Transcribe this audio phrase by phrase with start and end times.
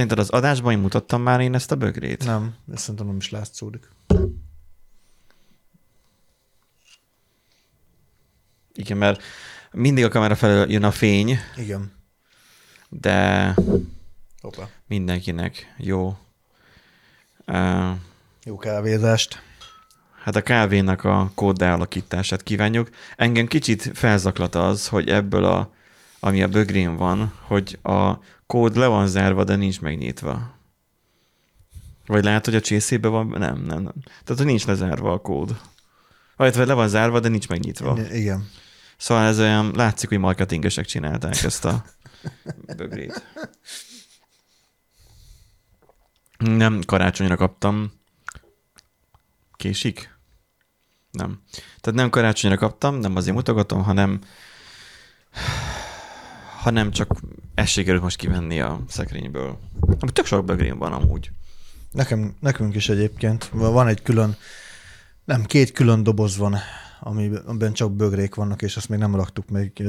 [0.00, 2.24] Szerinted az adásban mutattam már én ezt a bögrét?
[2.24, 3.88] Nem, ezt szerintem nem is látszódik.
[8.74, 9.22] Igen, mert
[9.72, 11.92] mindig a kamera felől jön a fény, Igen.
[12.88, 13.54] de
[14.40, 14.68] Hoppá.
[14.86, 16.18] mindenkinek jó.
[17.46, 17.90] Uh,
[18.44, 19.42] Jó kávézást.
[20.22, 22.88] Hát a kávénak a kódbealakítását kívánjuk.
[23.16, 25.72] Engem kicsit felzaklat az, hogy ebből a,
[26.20, 28.12] ami a bögrén van, hogy a
[28.50, 30.54] kód le van zárva, de nincs megnyitva.
[32.06, 33.26] Vagy lehet, hogy a csészébe van?
[33.26, 33.94] Nem, nem, nem.
[34.02, 35.60] Tehát, hogy nincs lezárva a kód.
[36.36, 37.98] Vagy le van zárva, de nincs megnyitva.
[38.12, 38.48] Igen.
[38.96, 41.84] Szóval ez olyan, látszik, hogy marketingesek csinálták ezt a
[42.76, 43.24] bögrét.
[46.38, 47.92] Nem karácsonyra kaptam.
[49.56, 50.18] Késik?
[51.10, 51.42] Nem.
[51.80, 54.20] Tehát nem karácsonyra kaptam, nem azért mutogatom, hanem
[56.60, 57.20] hanem csak
[57.60, 59.58] ezt sikerült most kivenni a szekrényből.
[59.80, 61.30] Ami tök sok bögrén van amúgy.
[61.90, 64.36] Nekem, nekünk is egyébként van egy külön,
[65.24, 66.56] nem, két külön doboz van,
[67.00, 69.82] amiben csak bögrék vannak, és azt még nem raktuk még,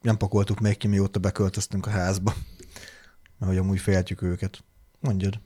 [0.00, 2.34] nem pakoltuk még ki, mióta beköltöztünk a házba.
[3.38, 4.64] Mert hogy amúgy féltjük őket.
[5.00, 5.40] Mondjad.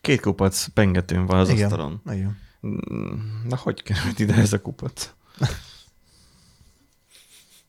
[0.00, 1.64] Két kupac pengetőn van az Igen.
[1.64, 2.02] asztalon.
[2.06, 2.38] Igen.
[2.66, 5.10] Mm, Na, hogy került ide ez a kupac?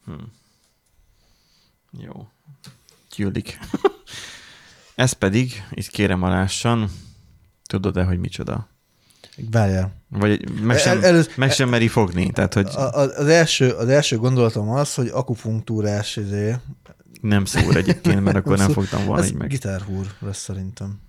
[0.05, 0.13] Hm.
[1.91, 2.27] Jó.
[3.16, 3.59] Gyűlik.
[4.95, 6.89] ez pedig, itt kérem alássan,
[7.66, 8.67] tudod-e, hogy micsoda?
[9.52, 9.94] Várjál.
[10.09, 14.17] Vagy meg sem, El- elősz- meg sem meri fogni, tehát hogy az, első, az első
[14.17, 16.56] gondolatom az, hogy akupunktúrás izé,
[17.22, 19.47] nem szúr egyébként, mert akkor nem szó- fogtam volna ez így meg.
[19.50, 21.00] gitárhúr lesz szerintem.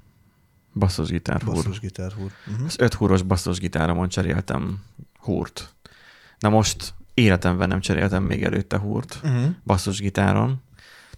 [0.75, 1.55] Basszus gitárhúr.
[1.55, 2.31] Basszus gitárhúr.
[2.51, 2.67] Uh-huh.
[2.67, 4.83] Az öt húros basszus gitáromon cseréltem
[5.19, 5.75] húrt.
[6.39, 9.21] Na most életemben nem cseréltem még előtte húrt.
[9.25, 9.45] Uh-huh.
[9.65, 10.63] basszus gitáron.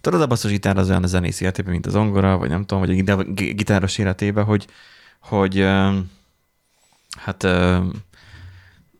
[0.01, 2.85] Tudod, a basszus gitár az olyan a zenész életében, mint az zongora, vagy nem tudom,
[2.85, 4.67] vagy a gitáros életében, hogy,
[5.19, 5.65] hogy
[7.17, 7.47] hát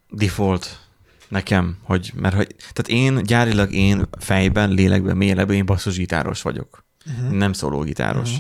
[0.10, 0.80] default
[1.28, 6.86] nekem, hogy, mert hogy, tehát én gyárilag én fejben, lélekben, mélyelebben én basszus gitáros vagyok.
[7.06, 7.32] Uh-huh.
[7.32, 8.32] Nem szóló gitáros.
[8.32, 8.40] Mhm.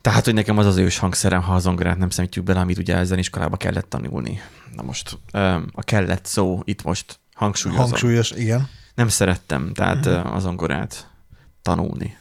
[0.00, 2.96] Tehát, hogy nekem az az ős hangszerem, ha a zongorát nem számítjuk bele, amit ugye
[2.96, 4.40] ezen iskolába kellett tanulni.
[4.76, 5.18] Na most
[5.72, 7.84] a kellett szó itt most hangsúlyozom.
[7.84, 8.68] Hangsúlyos, igen.
[8.94, 10.34] Nem szerettem, tehát uh-huh.
[10.34, 11.10] a zongorát
[11.62, 12.16] tanulni.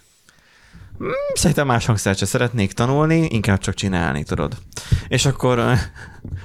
[1.04, 4.58] Mm, Szerintem más hangszert sem szeretnék tanulni, inkább csak csinálni, tudod.
[5.08, 5.74] És akkor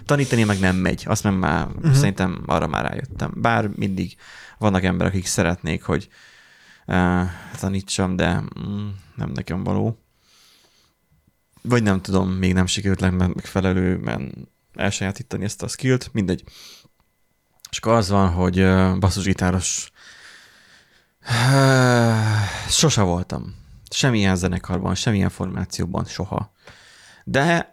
[0.04, 1.92] tanítani meg nem megy, azt nem már, uh-huh.
[1.92, 3.32] szerintem arra már rájöttem.
[3.34, 4.16] Bár mindig
[4.58, 6.08] vannak emberek, akik szeretnék, hogy
[6.86, 7.22] uh,
[7.58, 10.00] tanítsam, de mm, nem nekem való.
[11.62, 16.44] Vagy nem tudom, még nem sikerült meg- megfelelően elsajátítani ezt a skillt, mindegy.
[17.70, 18.66] És akkor az van, hogy
[18.98, 19.90] basszusgitáros
[22.68, 23.54] Sose voltam.
[23.90, 26.52] Semmilyen zenekarban, semmilyen formációban, soha.
[27.24, 27.70] De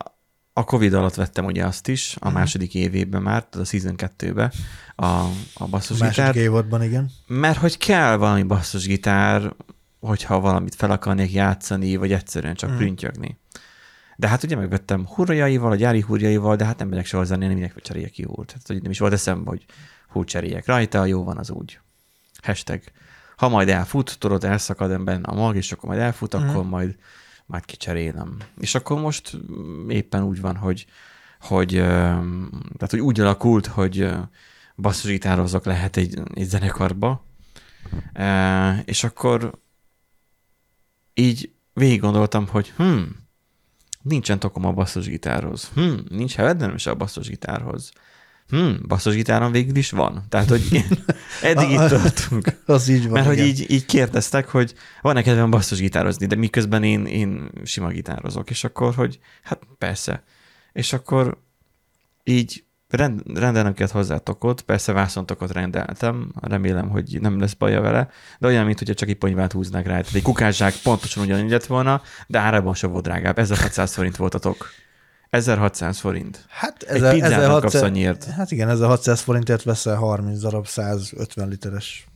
[0.53, 2.37] a Covid alatt vettem ugye azt is, a Mhm.
[2.37, 4.51] második évében már, a Season 2-be
[4.95, 7.11] a, a A basszusgitár, második évadban, igen.
[7.27, 9.53] mert hogy kell valami basszusgitár,
[9.99, 12.75] hogyha valamit fel akarnék játszani, vagy egyszerűen csak mm.
[12.75, 13.37] prüntjögni.
[14.15, 17.81] De hát ugye megvettem hurjaival, a gyári hurjaival, de hát nem megyek soha zenélni, minek
[17.81, 18.47] cseréljek ki húrt.
[18.47, 19.65] Tehát, hogy nem is volt eszembe, hogy
[20.07, 21.79] húrt cseréljek rajta, jó van az úgy.
[22.41, 22.81] Hashtag.
[23.35, 26.47] Ha majd elfut, tudod, elszakad ebben a mag, és akkor majd elfut, mm.
[26.47, 26.95] akkor majd,
[27.45, 28.37] majd kicserélem.
[28.59, 29.37] És akkor most
[29.87, 30.85] éppen úgy van, hogy,
[31.39, 34.09] hogy, tehát, hogy úgy alakult, hogy
[34.75, 37.25] basszusgitározok lehet egy, egy zenekarba,
[38.85, 39.59] és akkor
[41.13, 43.01] így végig gondoltam, hogy hm,
[44.01, 45.69] nincsen tokom a basszusgitárhoz.
[45.73, 47.91] Hm, nincs hevednem is a basszusgitárhoz.
[48.49, 50.23] Hm, basszusgitáron végül is van.
[50.29, 50.61] Tehát, hogy
[51.41, 52.47] eddig itt tartunk.
[52.65, 53.11] Az így van.
[53.11, 53.47] Mert hogy igen.
[53.47, 58.95] így, így kérdeztek, hogy van-e kedvem basszusgitározni, de miközben én, én sima gitározok, és akkor,
[58.95, 60.23] hogy hát persze.
[60.71, 61.37] És akkor
[62.23, 68.09] így rend, rendelnem kellett hozzá tokot, persze vászontokot rendeltem, remélem, hogy nem lesz baja vele,
[68.39, 69.99] de olyan, mint hogyha csak egy ponyvát húznák rá.
[69.99, 73.39] Tehát egy kukászsák pontosan ugyanúgy lett volna, de árában sem volt drágább.
[73.39, 74.69] 1600 forint volt a tok.
[75.33, 76.45] 1600 forint.
[76.49, 78.23] Hát Egy pizzát nem kapsz annyiért.
[78.23, 82.07] Hát igen, 1600 forintért veszel 30 darab 150 literes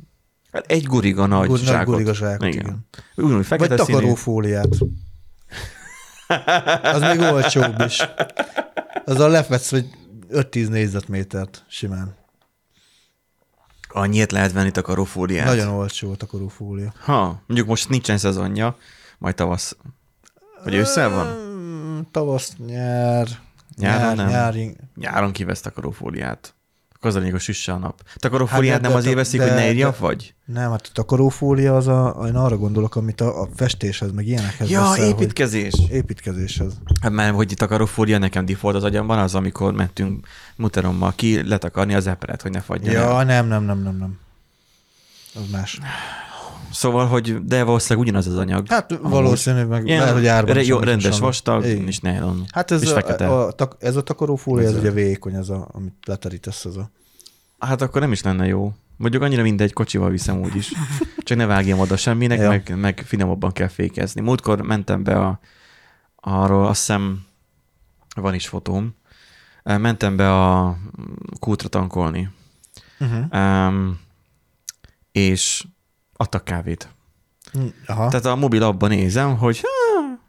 [0.51, 1.85] Hát egy guriga nagy gur- zsákot.
[1.93, 2.59] gurigazsákot, Igen.
[2.59, 2.87] igen.
[3.15, 3.97] Ugyanúgy Vagy fekete színű.
[3.97, 4.67] takarófóliát.
[6.83, 8.07] Az még olcsóbb is.
[9.05, 9.85] Azzal lefetsz, hogy
[10.31, 12.15] 5-10 négyzetmétert simán.
[13.89, 15.45] Annyit lehet venni takarófóliát.
[15.45, 16.93] Nagyon olcsó a takarófólia.
[16.99, 18.77] Ha, mondjuk most nincsen szezonja,
[19.17, 19.77] majd tavasz.
[20.63, 21.46] Vagy ősszel van?
[21.97, 23.27] Mm, Tavasz, nyár,
[23.77, 24.27] Nyáron nyár, nem.
[24.27, 26.51] nyári, Nyáron kivesz takarófóliát.
[26.99, 28.01] Az a lényeg, hogy süsse a nap.
[28.15, 30.33] Takarófóliát Hát nem de- azért veszik, de- hogy ne írja, de- vagy?
[30.45, 34.69] Nem, hát a takarófólia az a, én arra gondolok, amit a, a festéshez, meg ilyenekhez
[34.69, 35.73] Ja, veszel, építkezés.
[35.77, 36.73] hogy építkezéshez.
[37.01, 42.07] Hát mert hogy takarófólia nekem default az agyamban az, amikor mentünk muterommal ki letakarni az
[42.07, 43.01] eperet, hogy ne fagyjon el.
[43.09, 44.19] Ja, nem, nem, nem, nem, nem.
[45.35, 45.79] Az más.
[46.71, 48.67] Szóval, hogy de valószínűleg ugyanaz az anyag.
[48.67, 51.87] Hát valószínű, meg Ilyen lehet, hogy árban re- is jó, rendes is vastag, Igen.
[51.87, 52.45] és nylon.
[52.51, 53.27] Hát ez és a, fekete.
[53.27, 56.77] a, a, ez a takarófólia, ez, Ez a- ugye vékony, ez a, amit leterítesz, az
[56.77, 56.89] a...
[57.59, 58.73] Hát akkor nem is lenne jó.
[58.97, 60.71] Mondjuk annyira mindegy, kocsival viszem úgyis.
[61.17, 62.47] Csak ne vágjam oda semminek, Ja.
[62.49, 64.21] meg, meg finomabban kell fékezni.
[64.21, 65.39] Múltkor mentem be a,
[66.15, 67.25] arról, azt hiszem
[68.15, 68.95] van is fotóm,
[69.63, 70.77] mentem be a
[71.39, 72.29] kútra tankolni,
[72.99, 73.39] Uh-huh.
[73.67, 73.99] um,
[75.11, 75.65] és
[76.17, 76.89] adtak kávét.
[77.85, 78.07] Aha.
[78.09, 80.19] Tehát a mobil abban nézem, hogy há,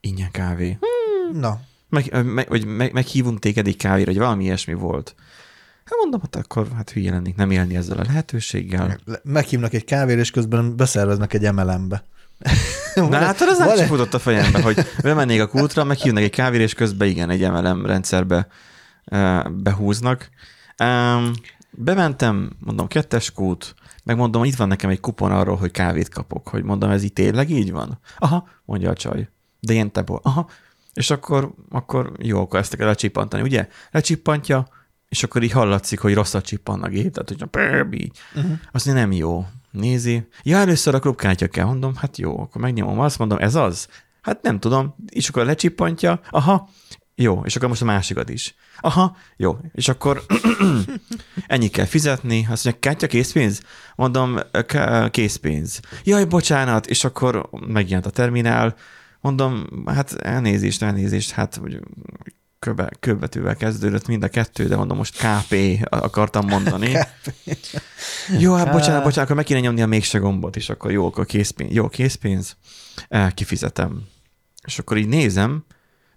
[0.00, 0.78] ingyen kávé.
[1.32, 5.14] Na, Meg, meg, hogy meg, meghívunk téged egy kávéra, vagy valami ilyesmi volt.
[5.84, 8.98] Hát mondom, hát akkor hát hülye lennék nem élni ezzel a lehetőséggel.
[9.04, 12.04] le- meghívnak egy kávéra, és közben beszerveznek egy MLM-be.
[12.94, 16.74] Na hát az nem futott a fejembe, hogy bemennék a kútra, meghívnak egy kávéra, és
[16.74, 18.46] közben igen, egy MLM rendszerbe
[19.50, 20.28] behúznak.
[20.82, 21.32] Um,
[21.70, 23.74] bementem, mondom, kettes kút,
[24.04, 27.50] megmondom, itt van nekem egy kupon arról, hogy kávét kapok, hogy mondom, ez itt tényleg
[27.50, 27.98] így van?
[28.18, 29.28] Aha, mondja a csaj.
[29.60, 30.20] De ilyen tebol.
[30.22, 30.48] Aha.
[30.94, 33.68] És akkor, akkor jó, akkor ezt kell lecsippantani, ugye?
[33.90, 34.68] Lecsippantja,
[35.08, 38.18] és akkor így hallatszik, hogy rosszat csippan a gép, tehát hogy pörb, így.
[38.34, 38.52] Uh-huh.
[38.72, 39.46] Azt mondja, nem jó.
[39.70, 40.28] Nézi.
[40.42, 43.88] Ja, először a klubkártya kell, mondom, hát jó, akkor megnyomom azt, mondom, ez az?
[44.22, 46.68] Hát nem tudom, és akkor lecsippantja, aha,
[47.20, 48.54] jó, és akkor most a másikat is.
[48.80, 50.24] Aha, jó, és akkor
[51.46, 53.60] ennyi kell fizetni, azt mondja, kártya készpénz?
[53.96, 55.80] Mondom, "K- készpénz.
[56.04, 58.76] Jaj, bocsánat, és akkor megjelent a terminál,
[59.20, 61.60] mondom, hát elnézést, elnézést, hát
[62.58, 65.54] köbe, köbbetűvel kezdődött mind a kettő, de mondom, most KP
[65.90, 66.92] akartam mondani.
[68.38, 71.26] Jó, hát bocsánat, bocsánat, akkor meg kéne nyomni a mégse gombot, és akkor jó, akkor
[71.26, 71.72] készpénz.
[71.72, 72.56] Jó, készpénz,
[73.08, 74.02] Eh, kifizetem.
[74.66, 75.64] És akkor így nézem,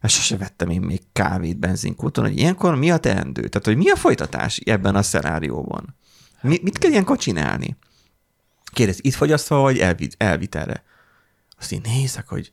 [0.03, 3.47] hát sose vettem én még kávét benzinkúton, hogy ilyenkor mi a teendő?
[3.47, 5.95] Tehát, hogy mi a folytatás ebben a szenárióban?
[6.41, 7.77] Mi, mit kell ilyenkor csinálni?
[8.73, 10.83] Kérdez, itt fogyasztva, vagy elvit, elvitelre?
[11.59, 12.51] Azt így nézek, hogy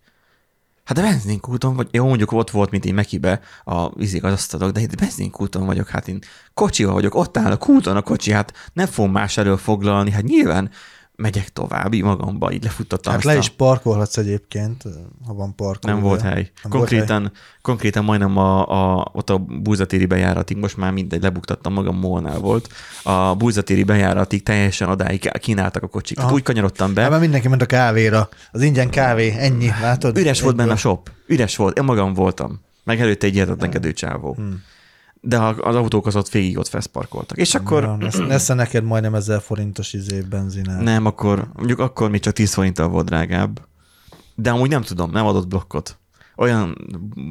[0.85, 4.71] hát a benzinkúton vagy, jó, mondjuk ott volt, mint én Mekibe a vízig az asztalok,
[4.71, 6.19] de itt benzinkúton vagyok, hát én
[6.55, 10.23] kocsival vagyok, ott áll a kúton a kocsi, hát nem fogom más elől foglalni, hát
[10.23, 10.71] nyilván
[11.21, 13.13] megyek tovább, így magamba, így lefutottam.
[13.13, 14.83] hát le is parkolhatsz egyébként,
[15.27, 15.95] ha van parkoló.
[15.95, 16.33] nem volt hely.
[16.33, 17.33] Nem volt konkrétan,
[17.63, 18.67] konkrétan majdnem a,
[18.99, 22.69] a, ott a búzatéri bejáratig, most már mindegy, lebuktattam magam, Molnál volt.
[23.03, 26.17] A búzatéri bejáratig teljesen odáig kínáltak a kocsik.
[26.17, 26.39] Tehát Aha.
[26.41, 28.29] úgy kanyarodtam be, Hát mert mindenki ment a kávéra.
[28.53, 30.19] Az ingyen kávé, ennyi, látod?
[30.19, 30.67] Üres volt Egyből.
[30.67, 31.11] benne a shop.
[31.27, 31.79] Üres volt.
[31.79, 32.61] Én magam voltam.
[32.85, 34.35] Meg előtte egy hihetetlenkedő csávó.
[34.35, 34.63] Hmm.
[35.21, 37.39] De az autók az ott végig ott feszparkoltak.
[37.39, 40.83] És akkor Ja, lesz, lesz neked majdnem 1000 forintos izé benzinál.
[40.83, 43.61] nem, akkor mondjuk akkor még csak 10 forinttal volt drágább.
[44.35, 45.99] De amúgy nem tudom, nem adott blokkot.
[46.37, 46.77] Olyan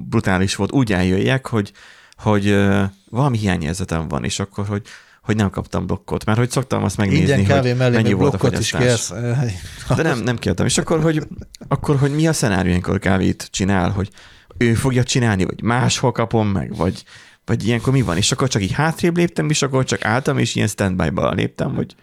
[0.09, 1.71] brutális volt, úgy eljöjjek, hogy,
[2.18, 4.81] hogy ö, valami hiányérzetem van, és akkor, hogy,
[5.24, 8.33] hogy nem kaptam blokkot, mert hogy szoktam azt megnézni, Ingyen kávé hogy mellé mennyi volt
[8.33, 9.19] a blokkot is fogyasztás.
[9.19, 9.56] kérsz.
[9.95, 10.65] De nem, nem kértem.
[10.65, 11.27] És akkor, hogy,
[11.68, 14.09] akkor, hogy mi a szenárió, amikor kávét csinál, hogy
[14.57, 17.03] ő fogja csinálni, vagy máshol kapom meg, vagy,
[17.50, 18.18] vagy ilyenkor mi van?
[18.18, 21.96] És akkor csak így hátrébb léptem, és akkor csak álltam, és ilyen standby-ba léptem, hogy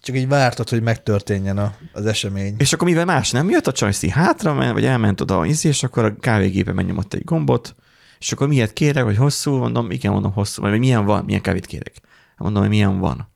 [0.00, 2.54] Csak így vártad, hogy megtörténjen a, az esemény.
[2.58, 5.82] és akkor mivel más nem jött, a csajszi hátra ment, vagy elment oda, izé, és
[5.82, 7.74] akkor a kávégépe megnyomott egy gombot,
[8.18, 11.66] és akkor miért kérek, vagy hosszú, mondom, igen, mondom hosszú, vagy milyen van, milyen kávét
[11.66, 11.94] kérek.
[12.36, 13.28] Mondom, hogy milyen van.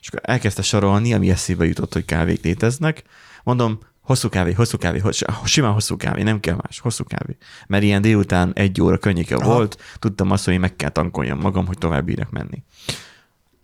[0.00, 3.02] És akkor elkezdte sorolni, ami eszébe jutott, hogy kávék léteznek.
[3.42, 7.36] Mondom, hosszú kávé, hosszú kávé, hosszú, simán hosszú kávé, nem kell más, hosszú kávé.
[7.66, 9.54] Mert ilyen délután egy óra környéke Aha.
[9.54, 12.62] volt, tudtam azt, hogy meg kell tankoljam magam, hogy tovább bírjak menni.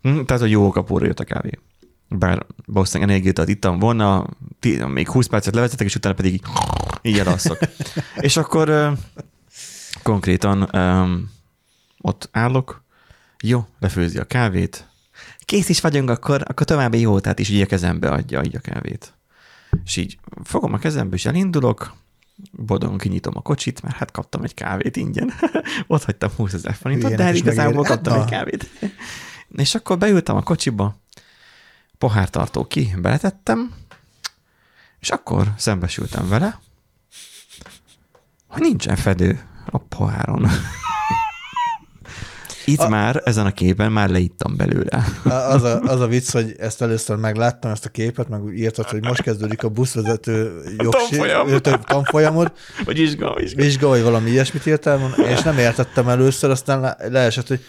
[0.02, 1.59] Hm, tehát, hogy jó kapóra jött a kávé.
[2.09, 4.26] Bár valószínűleg energiát ittam volna,
[4.87, 6.42] még 20 percet levezetek, és utána pedig így,
[7.02, 7.23] így
[8.16, 8.92] és akkor
[10.02, 10.70] konkrétan
[12.00, 12.85] ott állok,
[13.42, 14.88] jó, lefőzi a kávét,
[15.38, 18.61] kész is vagyunk, akkor, akkor további jó, tehát is így a kezembe adja így a
[18.61, 19.14] kávét.
[19.84, 21.94] És így fogom a kezembe, és elindulok,
[22.50, 25.32] boldogan kinyitom a kocsit, mert hát kaptam egy kávét ingyen.
[25.86, 27.84] Ott hagytam 20 ezer forintot, de hát is igazából.
[27.84, 28.22] Hát kaptam na.
[28.22, 28.70] egy kávét.
[29.56, 31.00] És akkor beültem a kocsiba,
[31.98, 33.74] pohártartó ki, beletettem,
[35.00, 36.60] és akkor szembesültem vele,
[38.46, 40.46] hogy nincsen fedő a poháron.
[42.70, 45.04] Itt A- már, ezen a képen már leittam belőle.
[45.24, 48.84] Az a, az a vicc, hogy ezt először megláttam, ezt a képet, meg úgy írtad,
[48.88, 51.20] hogy most kezdődik a buszvezető jogsi,
[51.86, 52.52] tanfolyamod,
[52.84, 53.62] Vagy vizsga, vizsga.
[53.62, 57.60] vizsga, vagy valami ilyesmit írtál és nem értettem először, aztán le- leesett, hogy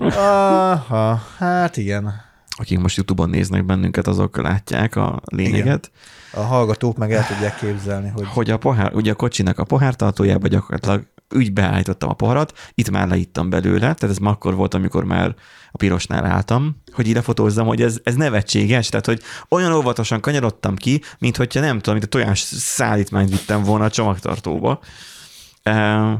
[0.00, 2.12] Aha, hát igen.
[2.58, 5.90] Akik most YouTube-on néznek bennünket, azok látják a lényeget.
[6.34, 8.26] A hallgatók meg el tudják képzelni, hogy...
[8.28, 13.08] Hogy a pohár, ugye a kocsinak a pohártartójába gyakorlatilag úgy beállítottam a poharat, itt már
[13.08, 15.34] leittam belőle, tehát ez már akkor volt, amikor már
[15.72, 20.76] a pirosnál álltam, hogy ide fotózzam, hogy ez, ez nevetséges, tehát hogy olyan óvatosan kanyarodtam
[20.76, 24.80] ki, mint hogyha nem tudom, mint a tojás szállítmányt vittem volna a csomagtartóba,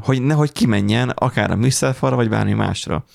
[0.01, 3.05] hogy nehogy kimenjen akár a műszerfalra, vagy bármi másra.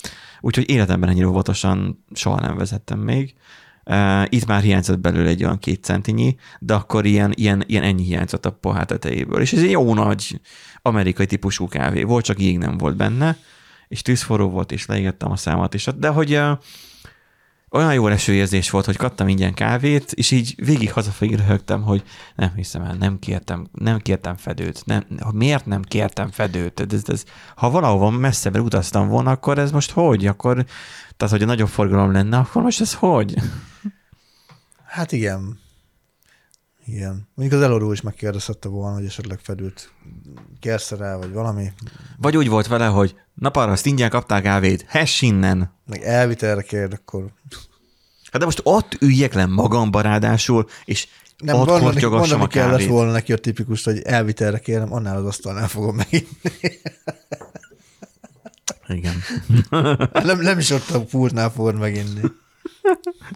[0.41, 3.35] Úgyhogy életemben ennyire óvatosan soha nem vezettem még.
[3.89, 8.03] Uh, itt már hiányzott belőle egy olyan két centinyi, de akkor ilyen, ilyen, ilyen ennyi
[8.03, 9.41] hiányzott a pohár tetejéből.
[9.41, 10.39] És ez egy jó nagy
[10.81, 13.37] amerikai típusú kávé volt, csak így nem volt benne,
[13.87, 15.87] és tűzforró volt, és leégettem a számat is.
[15.97, 16.57] De hogy uh,
[17.71, 22.03] olyan jó esőérzés volt, hogy kaptam ingyen kávét, és így végig hazafelé röhögtem, hogy
[22.35, 24.85] nem hiszem el, nem kértem, nem kértem fedőt.
[24.85, 26.93] Nem, miért nem kértem fedőt?
[26.93, 27.23] Ez, ez,
[27.55, 30.27] ha valahova messzebbre utaztam volna, akkor ez most hogy?
[30.27, 30.65] Akkor,
[31.17, 33.33] tehát, hogy a nagyobb forgalom lenne, akkor most ez hogy?
[34.85, 35.59] Hát igen.
[36.85, 37.27] Igen.
[37.33, 39.93] Mondjuk az elorú is megkérdezhette volna, hogy esetleg fedőt
[40.59, 41.71] kérsz rá, vagy valami.
[42.17, 45.73] Vagy úgy volt vele, hogy na paraszt, ingyen kaptál kávét, hess innen.
[45.85, 47.31] Meg elvitelre kérd, akkor...
[48.31, 51.07] Hát de most ott üljek le magamba ráadásul, és
[51.37, 52.87] nem, ott mondani, mondani a kellett kávét.
[52.87, 56.25] volna neki a tipikus, hogy elvitelre kérem, annál az asztalnál fogom meginni.
[58.87, 59.23] Igen.
[60.11, 62.21] nem, nem is ott a pultnál fogod meginni.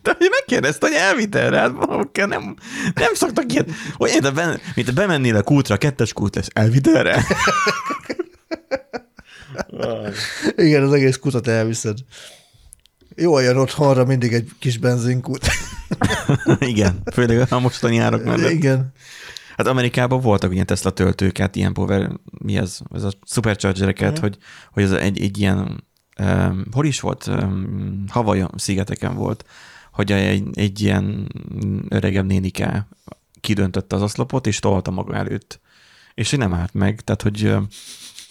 [0.02, 1.72] De hogy megkérdezte, hogy elvitelre, hát
[2.14, 2.56] nem,
[2.94, 3.70] nem szoktak ilyet.
[3.98, 7.26] Olyan, mint, ben, mint bemennél a kútra, a kettes kút lesz, elvitelre.
[10.56, 11.98] Igen, az egész kutat elviszed.
[13.16, 15.48] Jó, olyan otthonra mindig egy kis benzinkút.
[16.60, 18.52] Igen, főleg a mostani árak mellett.
[18.52, 18.92] Igen.
[19.58, 24.22] Hát Amerikában voltak ilyen Tesla töltőket, ilyen power, mi ez, ez a superchargereket, Mhm.
[24.22, 24.38] hogy,
[24.72, 25.84] hogy ez egy, egy ilyen,
[26.20, 29.46] um, hol is volt, um, Hawaii szigeteken volt,
[29.92, 31.28] hogy egy, egy ilyen
[31.90, 32.88] öregebb nénike
[33.42, 35.60] kidöntötte az oszlopot, és tolta maga előtt.
[36.14, 37.54] És hogy nem állt meg, tehát hogy,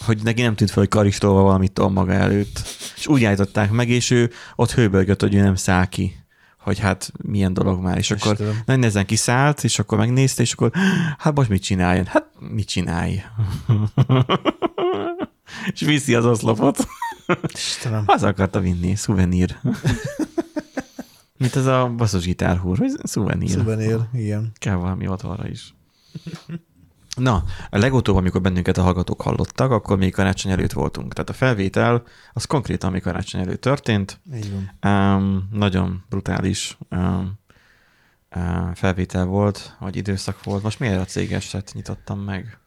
[0.05, 2.63] hogy neki nem tűnt fel, hogy karistolva valamit tol maga előtt.
[2.97, 6.23] És úgy állították meg, és ő ott hőbölgött, hogy ő nem száll ki
[6.63, 8.63] hogy hát milyen dolog már, és akkor Istenem.
[8.67, 10.71] nagyon nehezen kiszállt, és akkor megnézte, és akkor
[11.19, 12.07] hát most mit csináljon?
[12.07, 13.23] Hát mit csinálj?
[15.73, 16.87] és viszi az oszlopot.
[17.55, 18.05] Istenem.
[18.07, 19.57] Az akarta vinni, szuvenír.
[21.39, 23.51] Mint ez a basszusgitárhúr, hogy szuvenír.
[23.51, 24.53] Szuvenír, igen.
[24.59, 25.75] Kell valami otthonra is.
[27.17, 31.13] Na, a legutóbb, amikor bennünket a hallgatók hallottak, akkor még karácsony előtt voltunk.
[31.13, 32.03] Tehát a felvétel
[32.33, 34.21] az konkrétan még karácsony előtt történt.
[34.35, 34.93] Így van.
[34.93, 37.39] Um, nagyon brutális um,
[38.37, 40.63] um, felvétel volt, vagy időszak volt.
[40.63, 42.59] Most miért a cégeset nyitottam meg?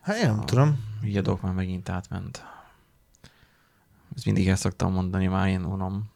[0.00, 0.84] Hát én nem tudom.
[1.04, 2.44] Így a már megint átment.
[4.16, 6.10] Ezt mindig el szoktam mondani, már én unom.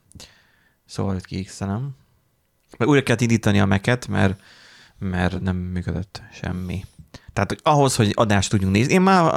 [0.84, 1.96] Szóval hogy kiixelem.
[2.78, 4.40] Újra kell indítani a meket, mert,
[4.98, 6.84] mert nem működött semmi.
[7.36, 9.32] Tehát hogy ahhoz, hogy adást tudjunk nézni, én már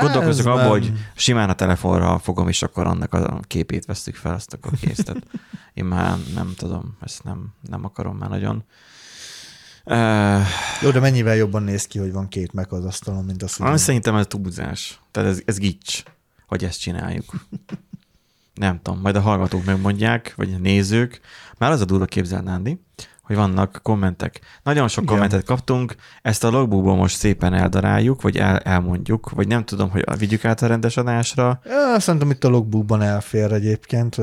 [0.00, 4.34] gondolkozok abban, nem- hogy simán a telefonra fogom, és akkor annak a képét vesztük fel,
[4.34, 4.96] azt akkor kész.
[5.04, 5.22] Tehát
[5.74, 8.64] én már nem tudom, ezt nem, nem akarom már nagyon.
[9.84, 10.46] Uh,
[10.82, 13.78] Jó, de mennyivel jobban néz ki, hogy van két meg az asztalon, mint az, hogy
[13.78, 15.00] szerintem ez túlzás.
[15.10, 16.02] Tehát ez, ez gics,
[16.46, 17.24] hogy ezt csináljuk.
[18.54, 21.20] Nem tudom, majd a hallgatók megmondják, vagy a nézők.
[21.58, 22.84] Már az a durva képzel, Nándi,
[23.28, 24.40] hogy vannak kommentek.
[24.62, 25.14] Nagyon sok Igen.
[25.14, 30.04] kommentet kaptunk, ezt a logbookból most szépen eldaráljuk, vagy el, elmondjuk, vagy nem tudom, hogy
[30.18, 34.16] vigyük át a rendes adásra, Ja, szerintem itt a logbookban elfér egyébként.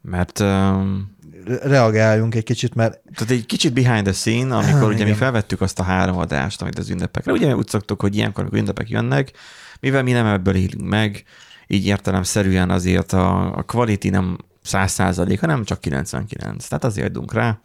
[0.00, 5.04] Mert um, re- Reagáljunk egy kicsit, mert tehát egy kicsit behind the scene, amikor ugye
[5.04, 7.32] mi felvettük azt a három adást, amit az ünnepekre.
[7.32, 9.32] Ugye úgy szoktuk, hogy ilyenkor, amikor ünnepek jönnek,
[9.80, 11.24] mivel mi nem ebből élünk meg,
[11.66, 16.66] így értelemszerűen azért a, a quality nem 100 százalék, hanem csak 99.
[16.66, 17.58] Tehát azért adunk rá,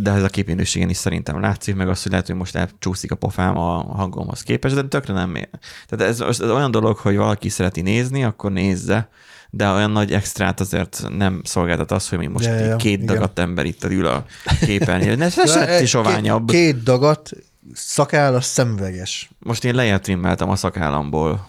[0.00, 3.14] de ez a képminőségen is szerintem látszik, meg az, hogy lehet, hogy most elcsúszik a
[3.14, 5.48] pofám a hangomhoz képest, de tökre nem ér.
[5.86, 9.08] Tehát ez, ez olyan dolog, hogy valaki szereti nézni, akkor nézze,
[9.50, 13.06] de olyan nagy extrát azért nem szolgáltat az, hogy mi most Ja, ja, két igen.
[13.14, 14.24] dagadt ember itt ül a
[14.60, 15.20] képernyőn.
[15.22, 16.50] Ez se is soványabb.
[16.50, 17.30] Két, két dagat
[17.74, 19.30] szakáll a szemüveges.
[19.38, 21.48] Most én lejjebb trimmeltem a szakállamból.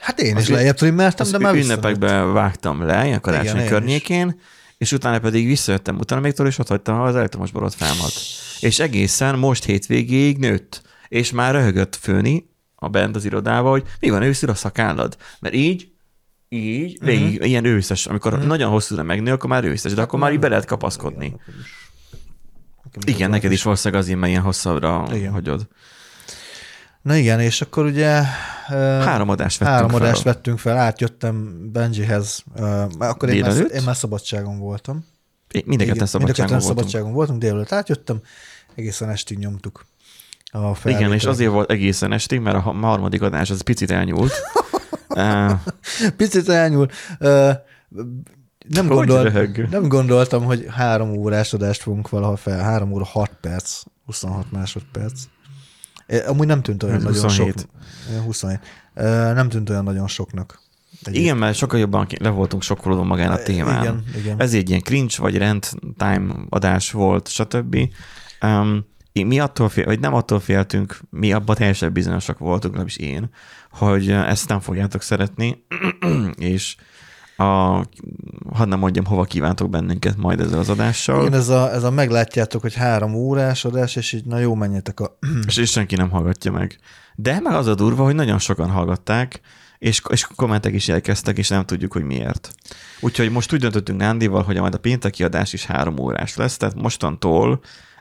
[0.00, 4.40] Hát én Az is lejjebb trimmeltem, de már ünnepekben vágtam le, ilyen karácsony Igen, környékén,
[4.78, 8.12] és utána pedig visszajöttem utána még és ott hagytam az elektromos borotfámat.
[8.60, 10.82] És egészen most hétvégéig nőtt.
[11.08, 15.16] És már röhögött főni a bent az irodával, hogy mi van, őszül a szakállad.
[15.40, 15.90] Mert így,
[16.48, 20.38] így, végig, ilyen őszes, amikor nagyon hosszúra megnő, akkor már őszes, de akkor már így
[20.38, 21.36] be lehet kapaszkodni.
[23.06, 25.32] Igen, neked is valószínűleg azért, mert ilyen hosszabbra Igen.
[25.32, 25.68] hagyod.
[27.06, 28.22] Na igen, és akkor ugye
[28.68, 30.00] Három adást vettünk Három fel.
[30.00, 32.42] adást vettünk fel, átjöttem Benjihez,
[32.98, 35.04] akkor én már, én már szabadságon voltam.
[35.64, 36.62] Mind mind a szabadságon ketten voltunk.
[36.62, 38.20] szabadságon voltunk, délelőtt átjöttem,
[38.74, 39.86] egészen estig nyomtuk
[40.52, 41.14] a Igen, felvételt.
[41.14, 44.32] és azért volt egészen estig, mert a ha- harmadik adás az picit elnyúlt.
[46.16, 46.88] Picit elnyúl.
[47.18, 47.50] Ö,
[48.68, 52.58] Nem, gondolt, nem gondoltam, hogy három órás adást fogunk valaha fel.
[52.62, 55.20] Három óra, hat perc, 26 másodperc.
[56.26, 57.58] Amúgy nem tűnt olyan Ez nagyon 27.
[57.58, 57.68] sok.
[58.16, 58.60] Ö, 27.
[58.94, 60.60] Ö, Nem tűnt olyan nagyon soknak.
[61.10, 63.82] igen, mert sokkal jobban le voltunk sokkolódva magán a témán.
[63.82, 64.40] Igen, igen.
[64.40, 67.76] Ez egy ilyen cringe, vagy rent time adás volt, stb.
[68.42, 73.30] Um, mi attól fél, vagy nem attól féltünk, mi abban teljesen bizonyosak voltunk, legalábbis én,
[73.70, 75.64] hogy ezt nem fogjátok szeretni,
[76.38, 76.76] és
[77.36, 77.84] a,
[78.52, 81.90] hadd nem mondjam, hova kívántok bennünket majd ezzel az adással, Igen, ez a, ez a
[81.90, 85.18] meglátjátok, hogy három órás adás, és így na jó, menjetek a...
[85.46, 86.78] és, és senki nem hallgatja meg.
[87.14, 89.40] De meg az a durva, hogy nagyon sokan hallgatták,
[89.78, 92.54] és, és kommentek is elkezdtek, és nem tudjuk, hogy miért.
[93.00, 96.74] Úgyhogy most úgy döntöttünk Nándival, hogy majd a pénteki adás is három órás lesz, tehát
[96.74, 97.60] mostantól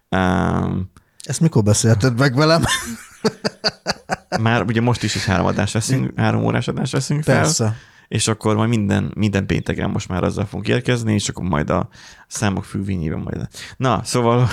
[0.10, 0.92] um,
[1.24, 2.64] Ezt mikor beszélted meg velem?
[4.42, 7.76] már ugye most is is három adás leszünk, három órás adás leszünk fel, Persze.
[8.08, 11.90] És akkor majd minden, minden pénteken most már azzal fogunk érkezni, és akkor majd a
[12.28, 13.48] számok függvényében majd.
[13.78, 14.50] Na, szóval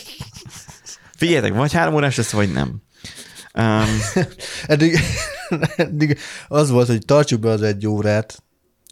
[1.16, 2.82] figyeljetek, vagy három órás lesz, vagy nem.
[3.58, 3.86] Um,
[4.66, 4.98] Eddig,
[5.76, 6.18] eddig
[6.48, 8.42] az volt, hogy tartsuk be az egy órát,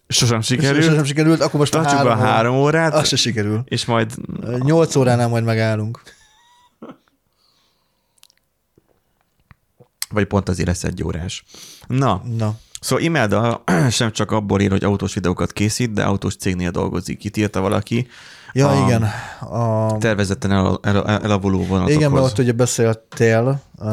[0.09, 0.85] sosem sikerült.
[0.85, 3.62] sosem sikerült, akkor most Tartsuk be a három, három órát, Az se sikerül.
[3.64, 4.12] és majd
[4.59, 6.02] Nyolc óránál majd megállunk.
[10.09, 11.45] vagy pont azért lesz egy órás.
[11.87, 16.71] Na, Na, szóval Imelda sem csak abból ír, hogy autós videókat készít, de autós cégnél
[16.71, 17.25] dolgozik.
[17.25, 18.07] Itt írta valaki.
[18.53, 19.03] ja A- igen.
[19.41, 21.95] A, Tervezetten el, el, elavuló vonatokhoz.
[21.95, 23.87] igen, mert ott ugye beszéltél a,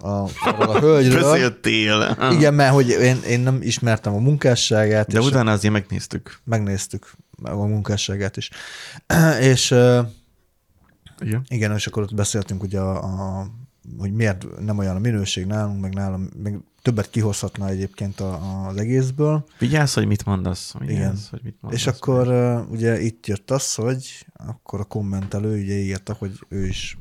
[0.00, 0.28] arról
[0.68, 1.22] a hölgyről.
[1.30, 2.16] Beszéltél.
[2.32, 6.38] Igen, mert hogy én, én nem ismertem a munkásságát, De utána azért megnéztük.
[6.44, 7.12] megnéztük
[7.42, 8.50] a munkásságát is.
[9.50, 9.70] és
[11.20, 11.44] Igen.
[11.48, 12.96] igen, és akkor ott beszéltünk ugye a,
[13.40, 13.46] a
[13.98, 18.76] hogy miért nem olyan a minőség nálunk, meg nálam, meg többet kihozhatna egyébként a, az
[18.76, 19.44] egészből.
[19.58, 20.74] Vigyázz, hogy mit mondasz.
[20.78, 21.16] Vigyázz, Igen.
[21.30, 21.80] hogy mit mondasz.
[21.80, 22.28] És akkor
[22.70, 26.98] ugye itt jött az, hogy akkor a kommentelő ugye írta, hogy ő is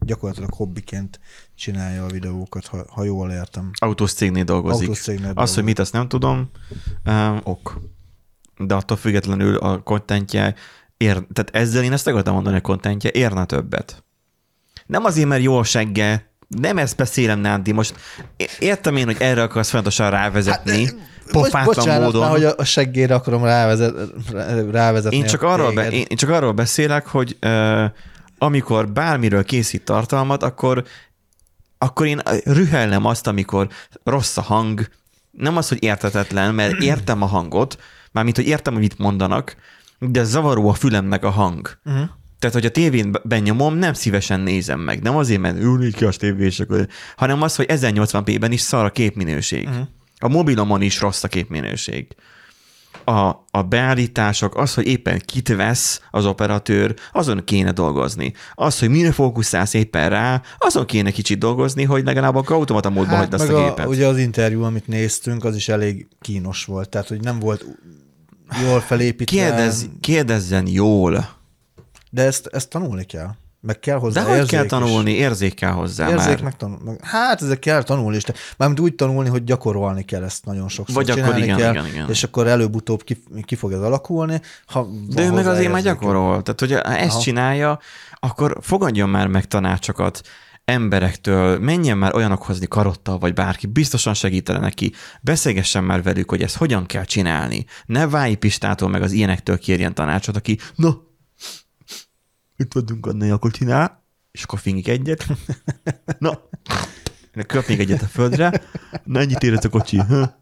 [0.00, 1.20] gyakorlatilag hobbiként
[1.54, 3.70] csinálja a videókat, ha, ha jól értem.
[3.74, 4.80] Autós cégnél dolgozik.
[4.80, 5.54] Autós cégnél Azt, dolgozik.
[5.54, 6.50] hogy mit, azt nem tudom.
[7.06, 7.80] Um, ok.
[8.58, 10.54] De attól függetlenül a kontentje
[10.96, 14.04] ér, tehát ezzel én ezt akartam mondani, a kontentje érne többet.
[14.86, 17.94] Nem azért, mert jó a segge, nem ezt beszélem, Nándi, most
[18.58, 20.94] értem én, hogy erre akarsz folyamatosan rávezetni, hát,
[21.32, 22.20] pofátlan Bocsánat, módon.
[22.20, 23.94] Már, hogy a, seggére akarom rávezet,
[24.70, 25.16] rávezetni.
[25.16, 27.84] Én csak, arról be, én csak arról beszélek, hogy uh,
[28.38, 30.84] amikor bármiről készít tartalmat, akkor,
[31.78, 33.68] akkor én rühellem azt, amikor
[34.04, 34.88] rossz a hang,
[35.30, 37.78] nem az, hogy értetetlen, mert értem a hangot,
[38.12, 39.56] mármint, hogy értem, hogy mit mondanak,
[39.98, 41.78] de zavaró a fülemnek a hang.
[41.84, 42.08] Uh-huh.
[42.42, 45.02] Tehát, hogy a tévén benyomom, nem szívesen nézem meg.
[45.02, 48.84] Nem azért, mert ülnék ki a tévé, és akkor, hanem az, hogy 1080p-ben is szar
[48.84, 49.68] a képminőség.
[49.68, 49.86] Uh-huh.
[50.18, 52.06] A mobilomon is rossz a képminőség.
[53.04, 53.12] A,
[53.50, 58.32] a beállítások, az, hogy éppen kit vesz az operatőr, azon kéne dolgozni.
[58.54, 63.16] Az, hogy mire fókuszálsz éppen rá, azon kéne kicsit dolgozni, hogy legalább akkor automata módban
[63.16, 63.86] hagyd azt Hát a a, gépet.
[63.86, 66.88] ugye az interjú, amit néztünk, az is elég kínos volt.
[66.88, 67.64] Tehát, hogy nem volt
[68.62, 69.36] jól felépítve.
[69.36, 71.40] Kérdezz, kérdezzen jól.
[72.14, 73.28] De ezt, ezt tanulni kell.
[73.60, 74.70] Meg kell hozzá De hogy kell is.
[74.70, 76.42] tanulni, érzék kell hozzá Érzék már.
[76.42, 78.22] meg, tanul, Hát ezek kell tanulni is.
[78.56, 80.94] Mármint úgy tanulni, hogy gyakorolni kell ezt nagyon sokszor.
[80.94, 82.08] Vagy akkor igen, kell, igen, igen.
[82.08, 84.40] És akkor előbb-utóbb ki, ki fog ez alakulni.
[84.66, 86.42] Ha De ő meg azért már gyakorol.
[86.42, 87.20] Tehát, hogy ha ezt Aha.
[87.20, 87.78] csinálja,
[88.14, 90.20] akkor fogadjon már meg tanácsokat
[90.64, 96.56] emberektől, menjen már olyanokhoz karottal, vagy bárki, biztosan segítene neki, beszélgessen már velük, hogy ezt
[96.56, 97.64] hogyan kell csinálni.
[97.86, 101.10] Ne Vályi Pistától meg az ilyenektől kérjen tanácsot, aki, na,
[102.62, 105.26] itt vagyunk, annál, akkor csinál, és akkor fingik egyet.
[106.18, 106.38] Na,
[107.46, 108.62] köpnék egyet a földre,
[109.04, 109.96] na ennyit érett a kocsi.
[109.96, 110.38] Ha?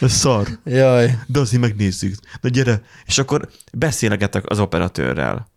[0.00, 0.48] Ez szar.
[0.64, 2.14] Jaj, De azért megnézzük.
[2.40, 2.82] Na gyere.
[3.06, 5.48] És akkor beszélgetek az operatőrrel.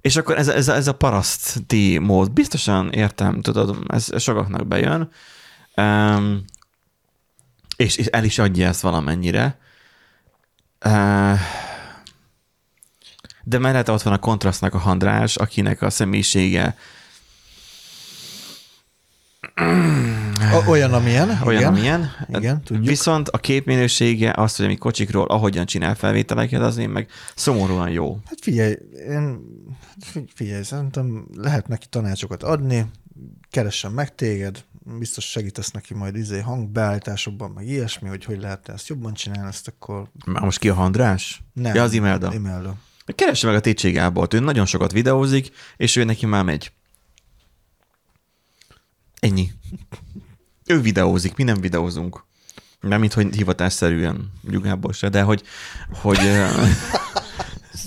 [0.00, 2.30] És akkor ez, a- ez, a- ez a paraszti mód.
[2.32, 5.10] Biztosan értem, tudod, ez sokaknak bejön.
[5.76, 6.44] Um,
[7.76, 9.58] és, és el is adja ezt valamennyire.
[10.84, 11.38] Uh,
[13.44, 16.76] de mellette ott van a kontrasztnak a Handrás, akinek a személyisége
[20.68, 21.40] olyan, amilyen.
[21.44, 21.72] olyan, igen.
[21.74, 22.10] amilyen.
[22.28, 22.86] Igen, tudjuk.
[22.86, 28.18] Viszont a képminősége, azt, hogy ami kocsikról, ahogyan csinál felvételeket, az én meg szomorúan jó.
[28.26, 28.76] Hát figyelj,
[29.08, 29.38] én,
[30.00, 32.86] figy- figyelj, szerintem lehet neki tanácsokat adni,
[33.50, 34.64] keressen meg téged,
[34.98, 39.68] biztos segítesz neki majd izé hangbeállításokban, meg ilyesmi, hogy hogy lehet ezt jobban csinálni, ezt
[39.68, 41.42] akkor Már most ki a András?
[41.52, 41.74] nem.
[41.74, 42.32] Ja, az Imelda.
[42.34, 42.74] Imelda.
[43.04, 46.72] Keresse meg a TC Gábort, ő nagyon sokat videózik, és ő neki már megy.
[49.20, 49.50] Ennyi.
[50.66, 52.24] Ő videózik, mi nem videózunk.
[52.80, 55.42] Nem, mint hogy hivatásszerűen Gábor se, de hogy,
[55.92, 56.18] hogy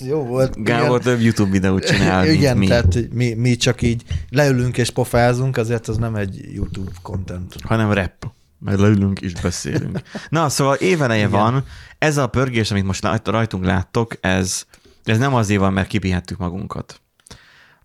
[0.04, 0.64] jó volt.
[0.64, 2.68] Gábor több YouTube videót csinál, Igen, mi.
[2.68, 7.56] tehát mi, mi csak így leülünk és pofázunk, azért az nem egy YouTube content.
[7.64, 8.32] hanem rap.
[8.60, 10.02] Meg leülünk és beszélünk.
[10.30, 11.66] Na, szóval éveleje van,
[11.98, 14.66] ez a pörgés, amit most rajt- rajtunk láttok, ez,
[15.06, 17.02] ez nem azért van, mert kipihettük magunkat.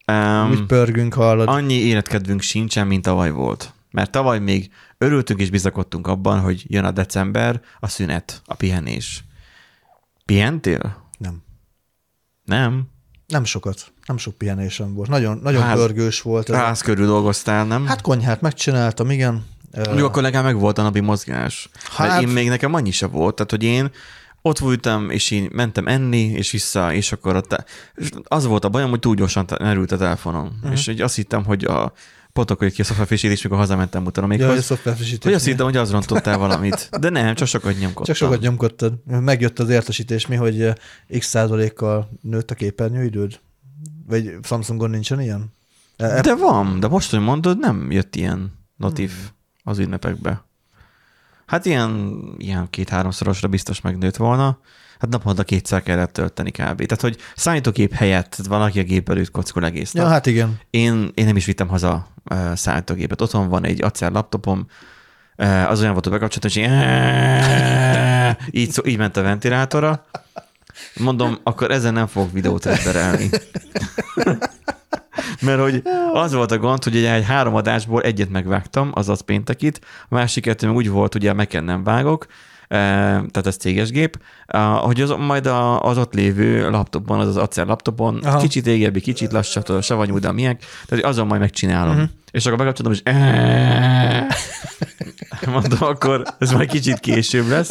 [0.07, 1.49] Um, Úgy pörgünk, hallod.
[1.49, 3.73] annyi életkedvünk sincsen, mint tavaly volt.
[3.91, 9.25] Mert tavaly még örültünk és bizakodtunk abban, hogy jön a december, a szünet, a pihenés.
[10.25, 11.09] Pihentél?
[11.19, 11.43] Nem.
[12.45, 12.83] Nem.
[13.27, 13.93] Nem sokat.
[14.07, 15.09] Nem sok pihenésem volt.
[15.09, 16.49] Nagyon, nagyon Ház- pörgős volt.
[16.51, 16.57] Ez.
[16.57, 17.87] Ház körül dolgoztál, nem?
[17.87, 19.45] Hát konyhát megcsináltam, igen.
[19.97, 21.69] Jó, akkor legalább meg volt a napi mozgás.
[21.91, 23.91] Hát, Hát- én még nekem annyi se volt, tehát hogy én
[24.42, 28.68] ott voltam, és én mentem enni, és vissza, és akkor ott, és az volt a
[28.68, 30.46] bajom, hogy túl gyorsan merült a telefonom.
[30.57, 30.72] Uh-huh.
[30.72, 31.92] És hogy azt hittem, hogy a
[32.33, 34.90] potokoljuk ki a szoftverfrissítés, mikor hazamentem utána még, Ja, hogy, a
[35.22, 36.88] hogy azt hittem, hogy az rontottál valamit.
[37.00, 38.05] De nem, csak sokat nyomkodtam.
[38.05, 38.94] Csak sokat nyomkodtad.
[39.07, 40.74] Megjött az értesítés mi, hogy eh,
[41.18, 43.40] x százalékkal nőtt a képernyőidőd?
[44.07, 45.53] Vagy Samsungon nincsen ilyen?
[45.96, 49.29] E- De van, de most, hogy mondod, nem jött ilyen notív Hmm.
[49.62, 50.44] az ünnepekbe.
[51.51, 54.59] Hát ilyen, ilyen két-háromszorosra biztos megnőtt volna.
[54.99, 56.59] Hát naponta kétszer kellett tölteni kb.
[56.59, 60.11] Tehát, hogy számítógép helyett valaki a gép előtt kockol egész Ja, nap.
[60.11, 60.61] hát igen.
[60.71, 63.21] Én, én nem is vittem haza uh, számítógépet.
[63.21, 64.67] Otthon van egy acer laptopom,
[65.37, 66.57] uh, az olyan volt, hogy bekapcsoltam, és
[68.51, 70.07] így, így, ment a ventilátora.
[70.95, 73.31] Mondom, akkor ezen nem fogok videót renderelni.
[75.41, 80.15] Mert hogy az volt a gond, hogy egy három adásból egyet megvágtam, azaz péntekit, a
[80.15, 82.27] másik kettő meg úgy volt, ugye meken nem vágok,
[82.69, 82.79] eh,
[83.09, 84.19] tehát ez céges gép,
[84.81, 88.39] hogy az, majd a, az ott lévő laptopon, az az acer laptopon, Aha.
[88.39, 91.95] Kicsit régebbi, kicsit lassabb, savanyú, de miek, tehát azon majd megcsinálom.
[91.95, 92.09] Uh-huh.
[92.31, 93.03] És akkor bekapcsolom, és
[95.47, 97.71] mondom, akkor ez majd kicsit később lesz.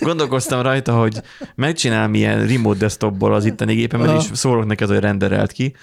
[0.00, 1.20] Gondolkoztam rajta, hogy
[1.54, 5.74] megcsinálom ilyen remote desktopból az itteni gépemet, és szólok neki, hogy renderelt ki.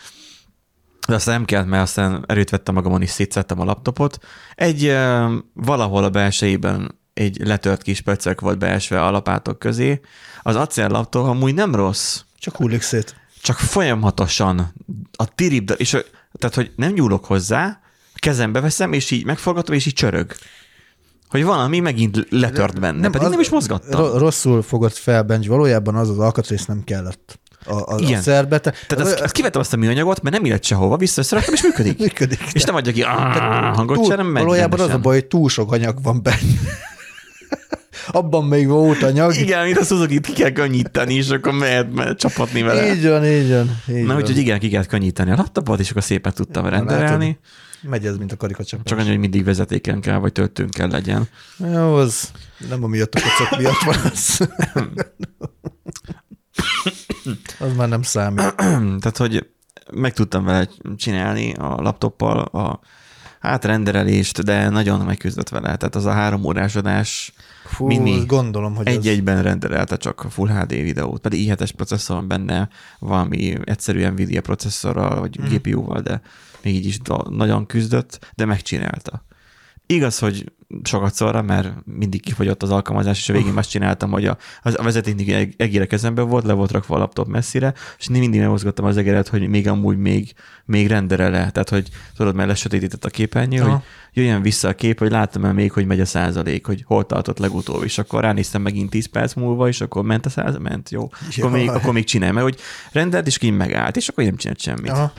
[1.08, 4.18] De aztán nem kellett, mert aztán erőt vettem magamon, és szétszettem a laptopot.
[4.56, 10.00] Egy uh, valahol a belsejében egy letört kis pöcök volt beesve a lapátok közé.
[10.42, 13.16] Az acél laptop amúgy nem rossz, Csak hullik szét.
[13.42, 14.74] csak folyamatosan
[15.18, 16.04] a tirib, és a-
[16.40, 17.80] tehát, hogy nem nyúlok hozzá,
[18.16, 20.34] kezembe veszem, és így megforgatom, és így csörög.
[21.30, 24.00] Hogy valami megint letört benne, nem, pedig az- nem is mozgattam.
[24.00, 25.48] ro- Rosszul fogott fel, Bencs.
[25.48, 28.22] Valójában az az alkatrész nem kellett a, a, a Igen.
[28.22, 28.60] szerbe.
[28.60, 31.98] Te, Tehát azt, azt kivettem azt a műanyagot, mert nem illett sehova, visszaszerettem, és működik.
[32.06, 32.40] működik.
[32.54, 35.26] És nem adja ki "Áh", hangot túl, sem, nem megy valójában az a baj, hogy
[35.26, 36.38] túl sok anyag van benne.
[38.08, 39.36] Abban még volt anyag.
[39.36, 42.94] Igen, mint a suzuki ki kell könnyíteni, és akkor mehet, mehet csapatni vele.
[42.96, 43.82] Így van, így van.
[43.90, 44.16] Így Na, van.
[44.16, 47.40] úgyhogy igen, ki kellett könnyíteni a laptopot, és akkor szépen tudtam rendelni.
[47.82, 48.86] Megy ez, mint a karikacsapás.
[48.86, 51.28] Csak annyi, hogy mindig vezetéken kell, vagy töltőn kell legyen.
[51.74, 52.32] Jó, az
[52.70, 54.40] nem amiatt a kocok miatt van az.
[57.60, 58.56] az már nem számít.
[59.02, 59.50] Tehát, hogy
[59.94, 62.80] meg tudtam vele csinálni a laptoppal a
[63.40, 65.76] hát renderelést, de nagyon megküzdött vele.
[65.76, 67.34] Tehát az a három órás adás
[67.66, 68.26] Fú, Mini.
[68.26, 72.70] gondolom, hogy egy-egyben renderelte csak a Full HD videót, pedig i7-es processzor van benne,
[73.00, 75.46] valami egyszerű Nvidia processzorral, vagy mm.
[75.46, 76.22] GPU-val, de
[76.64, 76.98] még így is
[77.30, 79.26] nagyon küzdött, de megcsinálta.
[79.86, 80.52] Igaz, hogy
[80.84, 84.84] sokat szorra, mert mindig kifogyott az alkalmazás, és a végén azt csináltam, hogy a, a
[84.84, 88.98] vezetéknek eg- egére kezemben volt, le volt rakva a laptop messzire, és mindig megmozgattam az
[88.98, 90.34] egeret, hogy még amúgy még,
[90.66, 91.52] még renderele.
[91.52, 93.72] Tehát, hogy tudod, mert lesötétített a képernyő, Aha.
[93.72, 93.82] hogy
[94.14, 97.40] jöjjön vissza a kép, hogy láttam el még, hogy megy a százalék, hogy hol tartott
[97.40, 101.10] legutóbb, és akkor ránéztem megint 10 perc múlva, és akkor ment a százalék, ment, jó.
[101.38, 102.60] Akkor még, akkor még csinálj, mert hogy
[102.92, 104.92] rendelt, és így megállt, és akkor nem csinált semmit.
[104.92, 105.14] Aha.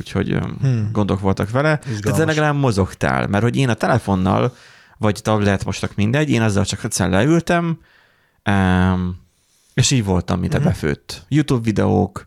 [0.00, 0.56] Úgyhogy Hmm.
[0.60, 0.88] hmm.
[0.92, 1.76] gondok voltak vele.
[1.78, 2.24] Tehát Izgalmas.
[2.26, 4.54] legalább mozogtál, mert hogy én a telefonnal,
[4.98, 7.78] vagy tablet, most csak mindegy, én azzal csak egyszer leültem,
[8.50, 9.18] um,
[9.74, 10.66] és így voltam, mint a Mhm.
[10.66, 11.24] befőtt.
[11.28, 12.26] YouTube videók,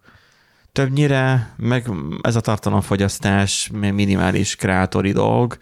[0.71, 1.89] többnyire, meg
[2.21, 5.57] ez a tartalomfogyasztás, minimális kreatóri dolg,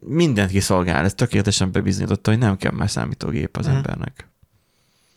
[0.00, 1.04] mindent kiszolgál.
[1.04, 3.74] Ez tökéletesen bebizonyította, hogy nem kell már számítógép az Mhm.
[3.76, 4.28] embernek.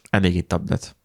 [0.09, 0.95] Elég itt tablet.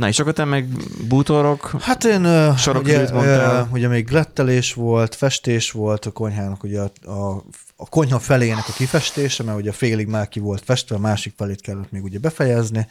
[0.00, 0.66] Na és akkor te meg
[1.08, 3.68] bútorok, Hát én Sorok ugye, mondtál.
[3.72, 7.44] ugye még glettelés volt, festés volt a konyhának, ugye a, a,
[7.76, 11.60] a konyha felének a kifestése, mert ugye félig már ki volt festve, a másik felét
[11.60, 12.86] kellett még ugye befejezni.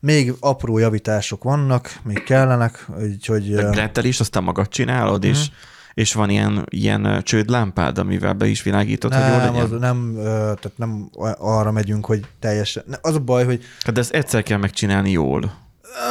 [0.00, 3.52] Még apró javítások vannak, még kellenek, úgyhogy...
[3.52, 5.46] ö, Rettel is, aztán magad csinálod, és
[5.94, 9.62] És van ilyen, ilyen csődlámpád, amivel be is világítod, hogy jól Nem, legyen?
[9.72, 12.84] az, nem, tehát nem arra megyünk, hogy teljesen.
[13.00, 15.60] Az a baj, hogy Hát de ezt egyszer kell megcsinálni jól.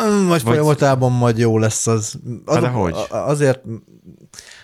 [0.05, 2.19] Ö, majd folyamatában majd jó lesz az.
[2.45, 2.95] az de hogy?
[3.09, 3.61] Azért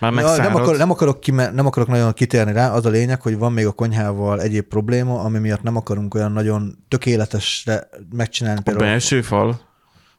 [0.00, 3.38] Már nem, akar, nem, akarok kime, nem akarok nagyon kitérni rá, az a lényeg, hogy
[3.38, 8.58] van még a konyhával egyéb probléma, ami miatt nem akarunk olyan nagyon tökéletesre megcsinálni.
[8.58, 9.60] A Például belső fal,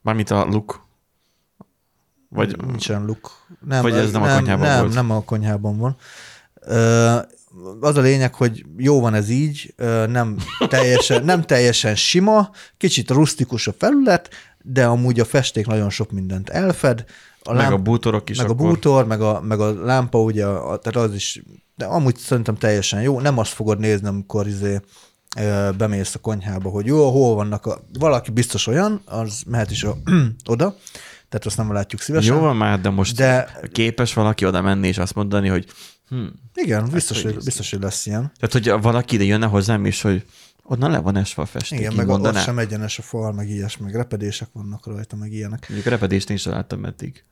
[0.02, 0.88] mármint a luk,
[2.30, 3.32] vagy nincsen luk.
[3.68, 4.94] Nem, Vagy ez nem a konyhában nem, volt?
[4.94, 5.96] Nem a konyhában van.
[6.62, 7.16] Ö,
[7.80, 9.74] az a lényeg, hogy jó van ez így,
[10.08, 14.30] nem teljesen, nem teljesen sima, kicsit rustikus a felület,
[14.72, 17.06] de amúgy a festék nagyon sok mindent elfed.
[17.44, 18.68] A meg a bútorok is meg a akkor.
[18.68, 21.42] bútor, meg a, meg a lámpa, ugye, a, tehát az is,
[21.76, 23.20] de amúgy szerintem teljesen jó.
[23.20, 24.80] Nem azt fogod nézni, amikor izé,
[25.38, 29.84] ö, bemész a konyhába, hogy jó, hol vannak a, valaki biztos olyan, az mehet is
[29.84, 29.98] a,
[30.46, 30.76] oda,
[31.30, 32.36] tehát azt nem látjuk szívesen.
[32.36, 35.66] Jó van már, de most De- képes valaki oda menni és azt mondani, hogy
[36.10, 36.26] hm.
[36.54, 38.32] Igen, biztos, hogy biztos, hogy lesz ilyen.
[38.40, 40.26] Tehát, hogy valaki ide jönne hozzám is, hogy
[40.70, 42.44] onnan le van esve a festék, Igen, meg a, ott mondaná.
[42.44, 45.66] sem egyenes a fal, meg ilyes, meg repedések vannak rajta, meg ilyenek.
[45.70, 47.24] Mondjuk a repedést én is láttam eddig.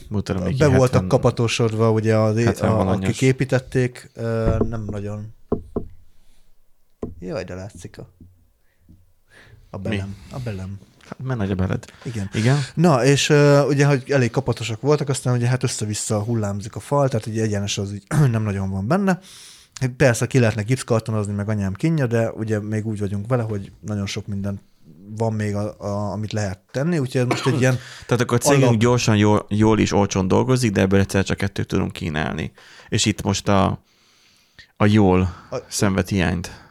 [0.08, 4.10] Mutatom, be ilyen voltak 70 kapatosodva, ugye az, 70 a, akik építették,
[4.58, 5.34] nem nagyon.
[7.20, 8.08] Jaj, de látszik a,
[9.70, 10.16] a belem.
[10.30, 10.78] A belem.
[11.08, 11.84] Hát, nagy a beled.
[12.04, 12.30] Igen.
[12.32, 12.56] Igen?
[12.74, 17.08] Na, és uh, ugye, hogy elég kapatosak voltak, aztán ugye hát össze-vissza hullámzik a fal,
[17.08, 19.20] tehát ugye egyenes az így nem nagyon van benne.
[19.96, 24.06] Persze ki lehetne gipszkartonozni, meg anyám kinja, de ugye még úgy vagyunk vele, hogy nagyon
[24.06, 24.60] sok minden
[25.16, 28.40] van még, a, a, amit lehet tenni, úgyhogy ez most egy ilyen, Tehát akkor a
[28.40, 32.52] cégünk Alap- gyorsan, jól, jól is olcsón dolgozik, de ebből egyszer csak kettőt tudunk kínálni.
[32.88, 33.82] És itt most a,
[34.76, 36.66] a jól A- szenved hiányt.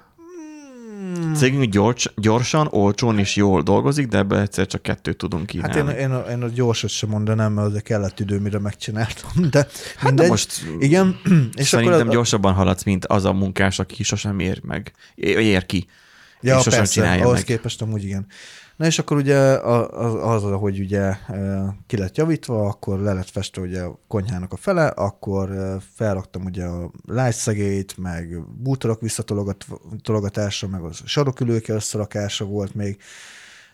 [1.36, 5.92] Cégünk gyors, gyorsan, olcsón és jól dolgozik, de ebből egyszer csak kettőt tudunk hát kínálni.
[5.92, 9.68] én, én, a, én a gyorsat sem mondanám, mert azért kellett idő, mire megcsináltam, de
[9.96, 10.26] hát mindegy.
[10.26, 11.20] de most Igen,
[11.56, 14.92] és szerintem akkor az, gyorsabban haladsz, mint az a munkás, aki sosem ér meg.
[15.16, 15.88] Ér ki.
[16.42, 17.44] Ja, sosem persze, csinálja ahhoz meg.
[17.44, 18.26] képest amúgy igen.
[18.76, 21.18] Na és akkor ugye az, az hogy ugye e,
[21.88, 26.46] ki lett javítva, akkor le lett festve ugye a konyhának a fele, akkor e, felraktam
[26.46, 32.98] ugye a lágyszegélyt, meg bútorok visszatologatása, meg az sarokülőke összerakása volt még.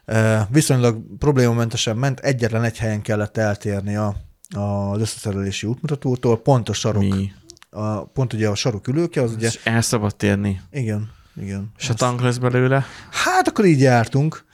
[0.06, 4.16] E, Viszonylag problémamentesen ment, egyetlen egy helyen kellett eltérni a,
[4.56, 7.32] az összeszerelési útmutatótól, pont a sarok, Mi?
[7.70, 10.62] a, pont ugye a sarokülőke, az ugye, És el szabad térni.
[10.72, 11.72] igen, igen.
[11.78, 12.86] És a tank lesz belőle.
[13.10, 14.46] Hát akkor így jártunk.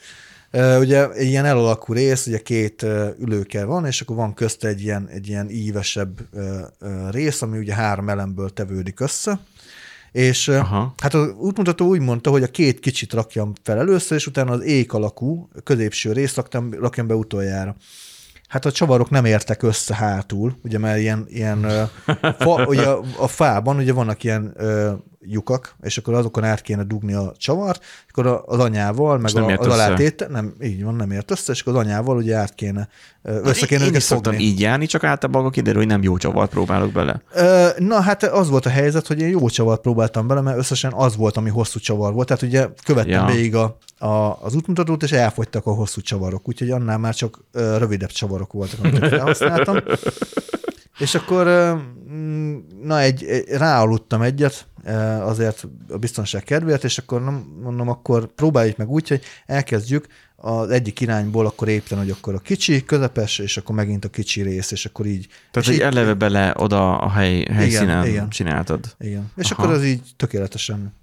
[0.79, 4.81] Ugye egy ilyen elalakú rész, ugye két ö, ülőke van, és akkor van közt egy
[4.81, 6.19] ilyen, egy ilyen ívesebb
[7.11, 9.39] rész, ami ugye három elemből tevődik össze.
[10.11, 10.93] És Aha.
[11.01, 14.63] hát az útmutató úgy mondta, hogy a két kicsit rakjam fel először, és utána az
[14.63, 17.75] ék alakú középső részt raktam, rakjam be utoljára.
[18.47, 21.89] Hát a csavarok nem értek össze hátul, ugye mert ilyen, ilyen
[22.39, 22.87] fa, ugye
[23.17, 24.55] a, fában ugye vannak ilyen
[25.21, 29.43] lyukak, és akkor azokon át kéne dugni a csavart, akkor az anyával, meg És nem
[29.43, 29.73] a, az össze.
[29.83, 32.87] alátéte, nem, így van, nem ért össze, és akkor az anyával ugye át kéne,
[33.21, 36.03] ö, össze kéne én őket is szoktam így járni, csak általában akkor kiderül, hogy nem
[36.03, 37.21] jó csavart próbálok bele.
[37.77, 41.15] Na hát az volt a helyzet, hogy én jó csavart próbáltam bele, mert összesen az
[41.15, 42.27] volt, ami hosszú csavar volt.
[42.27, 43.33] Tehát ugye követtem Ja.
[43.33, 48.09] végig a, a, az útmutatót, és elfogytak a hosszú csavarok, úgyhogy annál már csak rövidebb
[48.11, 49.77] csavarok voltak, amit felhasználtam.
[50.99, 51.45] És akkor
[52.11, 54.67] mm, na egy, egy, ráaludtam egyet,
[55.21, 60.07] azért a biztonság kedvéért, és akkor nem, mondom, akkor próbáljuk meg úgy, hogy elkezdjük
[60.41, 64.41] az egyik irányból akkor építeni, hogy akkor a kicsi, közepes, és akkor megint a kicsi
[64.41, 65.27] rész, és akkor így.
[65.51, 68.29] Tehát, hogy így- eleve bele oda a hely, helyszínen igen.
[68.29, 68.95] csináltad.
[68.99, 69.31] igen.
[69.35, 69.63] És Aha.
[69.63, 70.93] akkor az így tökéletesen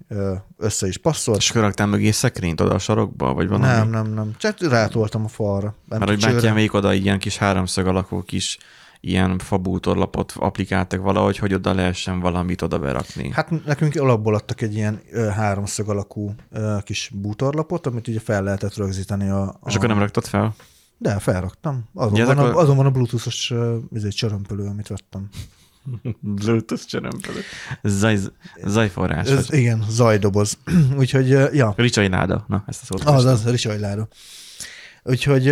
[0.57, 1.37] össze is passzolt.
[1.37, 3.65] És akkor raktál mögé szekrényt oda a sarokba, vagy valami?
[3.65, 4.31] Nem, nem, nem.
[4.37, 5.75] Csak rátoltam a falra.
[5.85, 8.57] Nem Mert hogy bátyám még oda ilyen kis háromszög alakú kis
[9.07, 13.31] ilyen fabútorlapot applikáltak valahogy, hogy oda lehessen valamit oda berakni.
[13.33, 18.43] Hát nekünk alapból adtak egy ilyen ö, háromszög alakú ö, kis bútorlapot, amit ugye fel
[18.43, 19.41] lehetett rögzíteni a...
[19.41, 19.59] a...
[19.65, 20.55] És akkor nem raktad fel?
[20.97, 21.89] De, felraktam.
[21.93, 25.29] Azon, van, ezek a, azon van a bluetoothos ö, izé, csörömpölő, amit vettem.
[26.19, 27.39] Bluetooth cserempelő.
[27.83, 28.17] Zaj,
[28.65, 29.27] zajforrás.
[29.27, 29.59] Ez, vagy.
[29.59, 30.57] igen, zajdoboz.
[30.99, 32.45] Úgyhogy, ja, Ricsai láda.
[32.47, 34.07] Na, ezt a szót Az, az, Risajlára.
[35.09, 35.45] Úgyhogy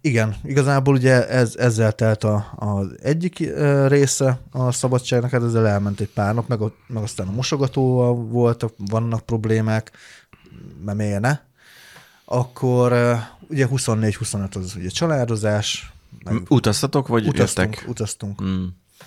[0.00, 3.38] igen, igazából ugye ez, ezzel telt a, az egyik
[3.86, 8.14] része a szabadságnak, hát ezzel elment egy pár nap, meg, a, meg aztán a mosogatóval
[8.14, 9.90] voltak, vannak problémák,
[10.84, 11.38] mert miért ne?
[12.24, 13.16] Akkor
[13.48, 15.92] ugye 24-25 az ugye családozás,
[16.24, 17.88] meg Utaztatok, vagy utaztunk, jöttek?
[17.88, 18.64] utaztunk, Mm.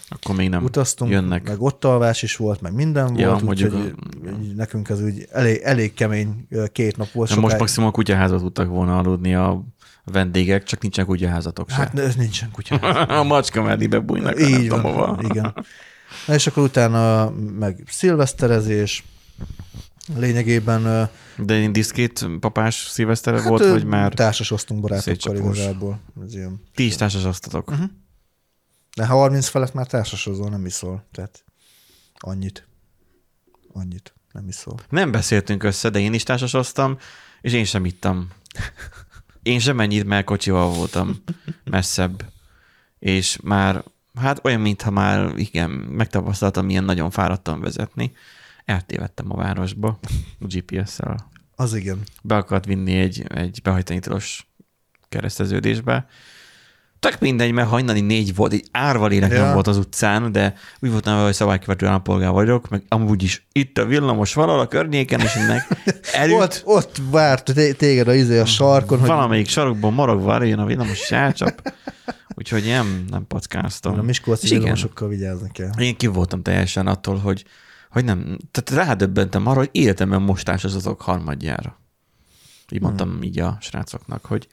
[0.09, 1.47] Akkor még nem utaztunk, jönnek.
[1.47, 3.93] meg ott alvás is volt, meg minden Ja, volt, úgyhogy
[4.25, 7.35] a- nekünk ez úgy elég, elég kemény két nap volt.
[7.35, 9.63] Most maximum a kutyaházat tudtak volna aludni a
[10.03, 11.75] vendégek, csak nincsen kutyaházatok se.
[11.75, 12.75] Hát nincsen kutya.
[13.19, 15.19] a macska mellébe bújnak, nem Így van, hova.
[15.29, 15.53] igen.
[16.27, 19.03] Na és akkor utána meg szilveszterezés,
[20.15, 25.99] lényegében De én diszkét papás szilvesztere hát, volt, vagy már társasoztunk barátokkal igazából.
[26.25, 26.61] Ez ilyen.
[26.75, 27.69] ti is társasoztatok?
[27.71, 27.83] Mhm.
[28.95, 31.05] De ha 30 felett már társasozol, nem iszol.
[31.11, 31.43] Tehát
[32.17, 32.67] annyit.
[33.73, 34.13] Annyit.
[34.31, 34.79] Nem iszol.
[34.89, 36.97] Nem beszéltünk össze, de én is társasoztam,
[37.41, 38.29] és én sem ittam.
[39.43, 41.23] Én sem ennyit, mert kocsival voltam
[41.63, 42.31] messzebb.
[42.99, 43.83] És már,
[44.15, 48.11] hát olyan, mintha már, igen, megtapasztaltam ilyen nagyon fáradtan vezetni.
[48.65, 49.99] Eltévedtem a városba
[50.39, 51.29] GPS-szel.
[51.55, 52.01] Az igen.
[52.23, 54.47] Be akart vinni egy, egy behajtanítalos
[55.09, 56.07] kereszteződésbe.
[57.09, 59.43] Tök mindegy, mert hajnali négy volt, egy árval élek Ja.
[59.43, 63.77] nem volt az utcán, de úgy voltam, hogy szabálykövető állampolgár vagyok, meg amúgy is itt
[63.77, 65.67] a villamos valahol a környéken, és ennek
[66.13, 70.59] elült, Ott, ott várt té- téged a izé a sarkon, hogy valamelyik sarokban marogva jön
[70.59, 71.73] a villamos, és elcsap.
[72.35, 74.05] Úgyhogy nem, nem a packáztam.
[74.05, 74.61] Miskolci És igen.
[74.61, 75.71] villamosokkal vigyázni kell.
[75.77, 77.45] Én ki voltam teljesen attól, hogy,
[77.89, 81.79] hogy nem, tehát rádöbbentem arra, hogy életemben mostás az azok harmadjára.
[82.71, 83.23] Így mondtam hmm.
[83.23, 84.47] így a srácoknak, hogy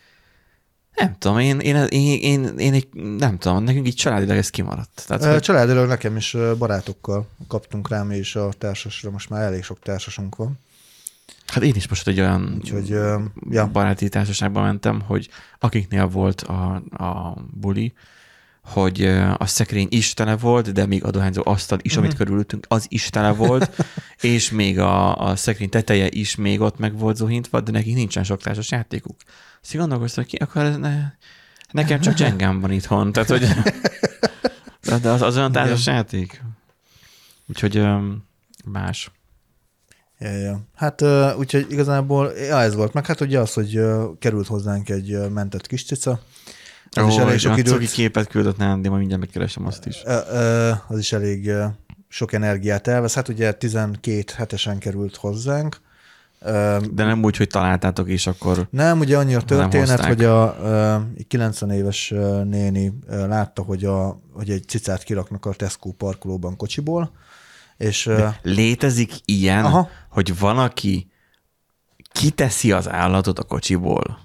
[0.98, 5.04] nem tudom, én, én, én, én, én egy, nem tudom, nekünk így családilag ez kimaradt.
[5.06, 9.62] Tehát, hogy, Családilag nekem is barátokkal kaptunk rá mi is a társasra, most már elég
[9.62, 10.58] sok társasunk van.
[11.46, 12.88] hát én is most egy olyan Úgyhogy,
[13.50, 13.66] ja.
[13.66, 17.92] baráti társaságba mentem, hogy akiknél volt a, a buli,
[18.68, 19.04] hogy
[19.38, 23.10] a szekrény is tele volt, de még a dohányzó asztal is, amit körülöttünk, az is
[23.10, 23.84] tele volt,
[24.20, 28.24] és még a, a szekrény teteje is még ott meg volt zuhintva, de nekik nincsen
[28.24, 29.16] sok társas játékuk.
[29.62, 31.12] Azt gondolkoztam, hogy ki, akkor ne,
[31.70, 33.46] nekem csak Jengám van itthon, tehát hogy
[35.02, 36.42] de az, az olyan társas játék.
[37.46, 37.86] Úgyhogy
[38.64, 39.10] más.
[40.18, 40.60] Ja, ja.
[40.74, 41.02] Hát
[41.36, 42.92] úgyhogy igazából ja, ez volt.
[42.92, 43.80] Meg hát ugye az, hogy
[44.18, 45.84] került hozzánk egy mentett kis
[46.98, 47.06] cica.
[47.06, 47.90] Az is Ó, elég sok cuki időt.
[47.90, 50.02] képet küldött nálam, de majd mindjárt megkeresem azt is.
[50.88, 51.50] Az is elég
[52.08, 53.14] sok energiát elvesz.
[53.14, 55.80] Hát ugye 12 hetesen került hozzánk.
[56.92, 61.06] De nem úgy, hogy találtátok, és akkor Nem, ugye annyi a történet, hogy a, a
[61.28, 67.10] 90 éves néni látta, hogy, a, hogy egy cicát kiraknak a Tesco parkolóban kocsiból,
[67.76, 69.64] és ö, létezik ilyen.
[69.64, 69.88] Aha.
[70.10, 71.10] hogy van, aki
[72.12, 74.18] kiteszi az állatot a kocsiból.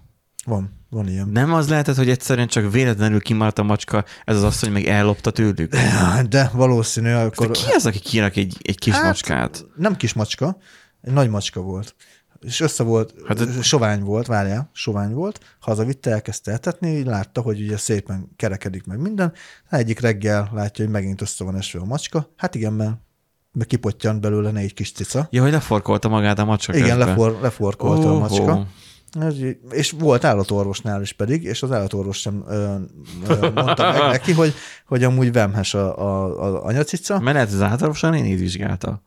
[0.46, 1.30] van, van ilyen.
[1.30, 5.32] Nem az lehetett, hogy egyszerűen csak véletlenül kimaradt a macska, ez az asszony meg ellopta
[5.32, 5.76] tőlük?
[6.30, 7.52] De valószínű, De akkor...
[7.52, 9.66] ki az, aki kirak egy, egy kis Hát, macskát?
[9.76, 10.58] Nem kis macska,
[11.02, 11.96] egy nagy macska volt.
[12.42, 17.42] És össze volt, hát ez- sovány volt, várjál, sovány volt, hazavitte, elkezdte eltetni, így látta,
[17.42, 19.34] hogy ugye szépen kerekedik meg minden,
[19.70, 22.92] hát egyik reggel látja, hogy megint össze van esve a macska, hát igen, mert
[23.52, 25.28] mert kipottyant belőle egy kis cica.
[25.32, 27.08] Ja, hogy leforkolta magát a macska Igen, közben.
[27.08, 28.20] lefor, leforkolta a Óhó.
[28.20, 28.58] macska.
[28.60, 28.66] Így-
[29.70, 32.76] És volt állatorvosnál is pedig, és az állatorvos sem ö,
[33.28, 34.54] ö, mondta meg neki, hogy,
[34.86, 37.20] hogy amúgy vemhes a, a, a anyacica.
[37.20, 39.02] Mert lehet, az általánosan nénit vizsgálta.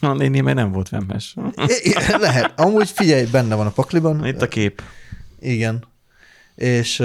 [0.00, 0.90] A néni még nem volt
[1.84, 2.60] i- Lehet.
[2.60, 4.26] Amúgy figyelj, benne van a pakliban.
[4.26, 4.82] Itt a kép.
[5.38, 5.84] Igen.
[6.54, 7.00] És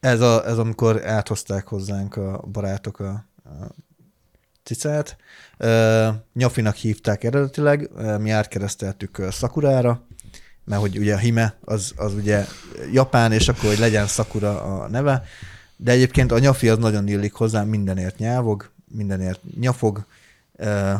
[0.00, 3.50] ez, a, ez amikor áthozták hozzánk a barátok a, a
[4.64, 5.16] cicát.
[5.56, 10.06] Ö, Nyafinak hívták eredetileg, mi átkereszteltük Szakurára,
[10.64, 12.44] mert hogy ugye a hime az, az ugye
[12.92, 15.24] japán, és akkor, hogy legyen Sakura a neve.
[15.76, 20.04] De egyébként a nyafi az nagyon illik hozzá, mindenért nyávog, mindenért nyafog,
[20.56, 20.92] ö,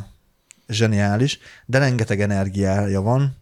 [0.69, 3.37] zseniális, de rengeteg energiája van.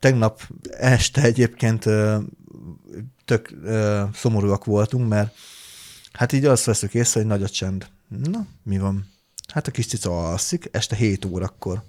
[0.00, 1.84] Tegnap este egyébként
[3.24, 3.54] tök
[4.14, 5.34] szomorúak voltunk, mert
[6.12, 7.86] hát így azt veszük észre, hogy nagy a csend.
[8.30, 9.06] Na, mi van?
[9.52, 11.82] Hát a kis cica alszik, este 7 órakor.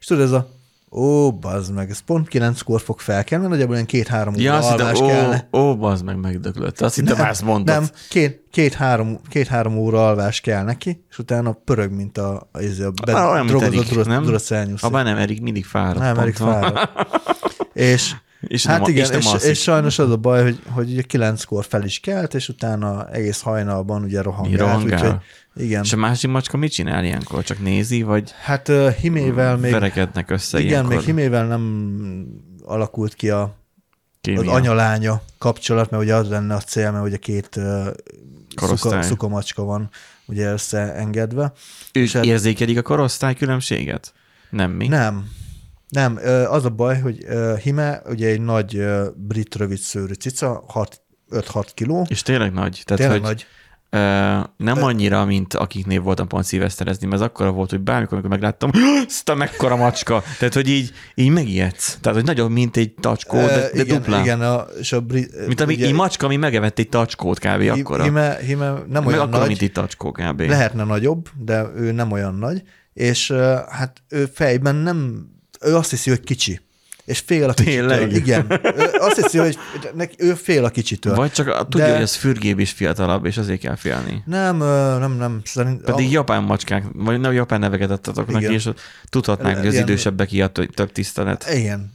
[0.00, 0.48] És tudod, ez a
[0.92, 4.98] ó, bazd meg, ez pont 9-kor fog felkelni, nagyjából ilyen két-három óra Ja, azt alvás
[4.98, 5.48] hittem, kellene.
[5.52, 6.80] ó, ó, bazd meg, megdöglött.
[6.80, 7.74] Azt hittem, ezt mondtad.
[7.74, 13.10] Nem, két, két-három, két-három óra alvás kell neki, és utána pörög, mint a, a, a,
[13.10, 14.22] Ah, bedrogozott Erik, dura, nem?
[14.22, 14.84] Duracellnyuszi.
[14.84, 15.98] Ha bár nem, Erik mindig fáradt.
[15.98, 16.90] Nem, Erik fáradt.
[17.72, 20.90] És És hát nem, igen, és, nem és, és, sajnos az a baj, hogy, hogy
[20.90, 24.58] ugye kilenckor fel is kelt, és utána egész hajnalban ugye rohangált.
[24.60, 24.98] rohangál?
[25.02, 25.16] Úgyhogy,
[25.56, 25.82] igen.
[25.84, 27.44] És a másik macska mit csinál ilyenkor?
[27.44, 30.94] Csak nézi, vagy Hát uh, himével még, verekednek össze igen, ilyenkor?
[30.94, 32.26] még himével nem
[32.64, 33.50] alakult ki a, az
[34.20, 34.52] Kémia.
[34.52, 37.86] anyalánya kapcsolat, mert ugye az lenne a cél, mert ugye két uh,
[38.54, 38.90] Korosztály.
[38.92, 39.90] szuka, szukamacska van
[40.26, 41.52] ugye összeengedve.
[41.92, 44.12] Ők és hát- érzékelik a korosztály különbséget?
[44.50, 44.88] Nem mi?
[44.88, 45.28] Nem.
[45.88, 47.26] Nem, az a baj, hogy
[47.62, 48.82] Hime ugye egy nagy
[49.14, 52.06] brit rövid szőrű cica, 6 5-6 kiló.
[52.08, 52.82] És tényleg nagy.
[52.84, 53.46] Tehát, Tényleg hogy nagy.
[54.56, 58.70] Nem annyira, mint akiknél voltam pont szilveszterezni, mert az akkora volt, hogy bármikor, amikor megláttam,
[59.06, 60.22] azt a mekkora macska.
[60.38, 61.98] Tehát, hogy így, így megijedsz.
[62.00, 64.20] Tehát, hogy nagyobb, mint egy tacskó, de, de igen, dupla.
[64.20, 67.68] Igen, a, és a brit, Mint ami, egy macska, ami megevett egy tacskót kb.
[67.78, 68.02] akkora.
[68.02, 69.48] Hime, Hime nem Meg olyan akkora, nagy.
[69.48, 70.40] mint egy tacskó kb.
[70.40, 72.62] Lehetne nagyobb, de ő nem olyan nagy,
[72.92, 73.30] és
[73.68, 75.26] hát ő fejben nem,
[75.60, 76.60] ő azt hiszi, hogy kicsi.
[77.10, 77.88] És fél a kicsitől.
[77.88, 78.12] Tényleg?
[78.12, 78.60] Igen.
[78.98, 79.58] Azt hiszi, hogy
[79.94, 81.14] neki, ő fél a kicsitől.
[81.14, 84.22] Vagy csak a- tudja, De- hogy ez fürgébb és fiatalabb, és azért kell félni.
[84.26, 84.56] Nem,
[84.98, 85.40] nem, nem.
[85.44, 88.68] Szerint, Pedig a, japán macskák, vagy nem japán neveket adtatok neki, és
[89.08, 91.46] tudhatnák, hogy az Ilyen- idősebbek ilyet, több tisztelet.
[91.54, 91.92] igen.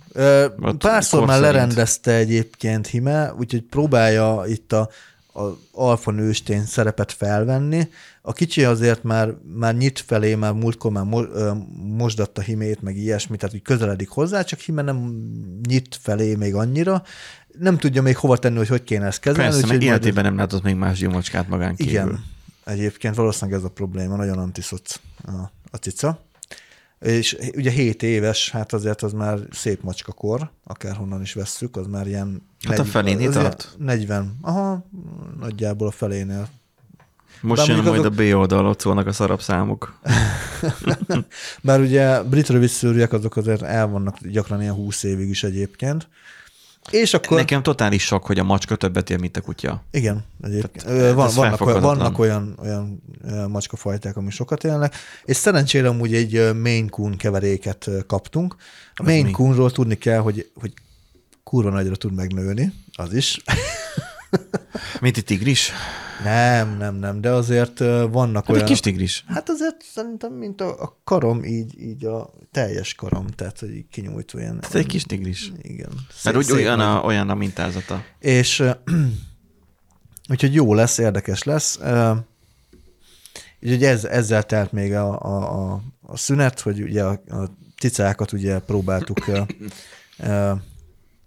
[0.78, 4.90] Párszor már lerendezte egyébként Hime, úgyhogy próbálja itt a,
[5.36, 7.88] a alfa nőstény szerepet felvenni.
[8.22, 12.98] A kicsi azért már, már nyit felé, már múltkor már mo, ö, mosdatta Himét, meg
[12.98, 14.98] ilyesmi, tehát úgy közeledik hozzá, csak Hime nem
[15.68, 17.04] nyit felé még annyira.
[17.60, 19.52] Nem tudja még hova tenni, hogy hogy kéne ezt kezelni.
[19.52, 21.92] Persze, mert életében nem látott még más gyomocskát magán kívül.
[21.92, 22.24] Igen,
[22.64, 25.32] egyébként valószínűleg ez a probléma, nagyon antiszoc a,
[25.72, 26.25] a cica.
[27.06, 32.08] És ugye 7 éves, hát azért az már szép macskakor, akárhonnan is vesszük, az már
[32.08, 32.42] ilyen...
[32.68, 33.76] Hát a felénél tart?
[33.78, 34.86] 40, aha,
[35.40, 36.48] nagyjából a felénél.
[37.42, 40.00] Most jön majd a B oldal, ott szólnak a szarab számok.
[41.62, 46.08] Bár ugye brit rövidszőrűek azok azért el vannak gyakran ilyen 20 évig is egyébként.
[46.92, 47.38] És akkor...
[47.38, 49.84] Nekem totális sok, hogy a macska többet él, mint a kutya.
[49.92, 50.86] Igen, egyébként.
[50.86, 53.02] Tehát Van, ez vannak, olyan, vannak olyan, olyan
[53.50, 58.56] macskafajták, ami sokat élnek, és szerencsére amúgy egy Maine Coon keveréket kaptunk.
[58.96, 59.32] A Maine?
[59.32, 60.74] Coonról tudni kell, hogy, hogy
[61.44, 63.44] kurva nagyra tud megnőni, az is.
[65.02, 65.72] Mint egy tigris?
[66.24, 67.80] nem, nem, nem, de azért
[68.10, 68.66] vannak Hát egy olyan...
[68.66, 69.24] kis tigris.
[69.28, 73.88] Hát azért szerintem, mint a, a karom, így, így a teljes karom, tehát hogy így
[73.92, 74.60] kinyújtó ilyen...
[74.62, 75.52] Ez egy kis tigris.
[75.62, 75.90] Igen.
[76.24, 78.04] Mert úgy szép olyan a, olyan a mintázata.
[78.20, 78.64] És
[80.30, 81.80] úgyhogy jó lesz, érdekes lesz.
[83.62, 88.32] Úgyhogy ez, ezzel telt még a, a, a, a szünet, hogy ugye a, a cicákat
[88.32, 89.26] ugye próbáltuk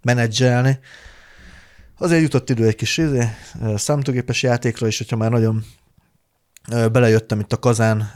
[0.03, 0.79] menedzselni.
[1.99, 3.29] Azért jutott idő egy kis izé,
[3.75, 5.65] számítógépes játékra is, hogyha már nagyon
[6.69, 8.13] belejöttem itt a kazán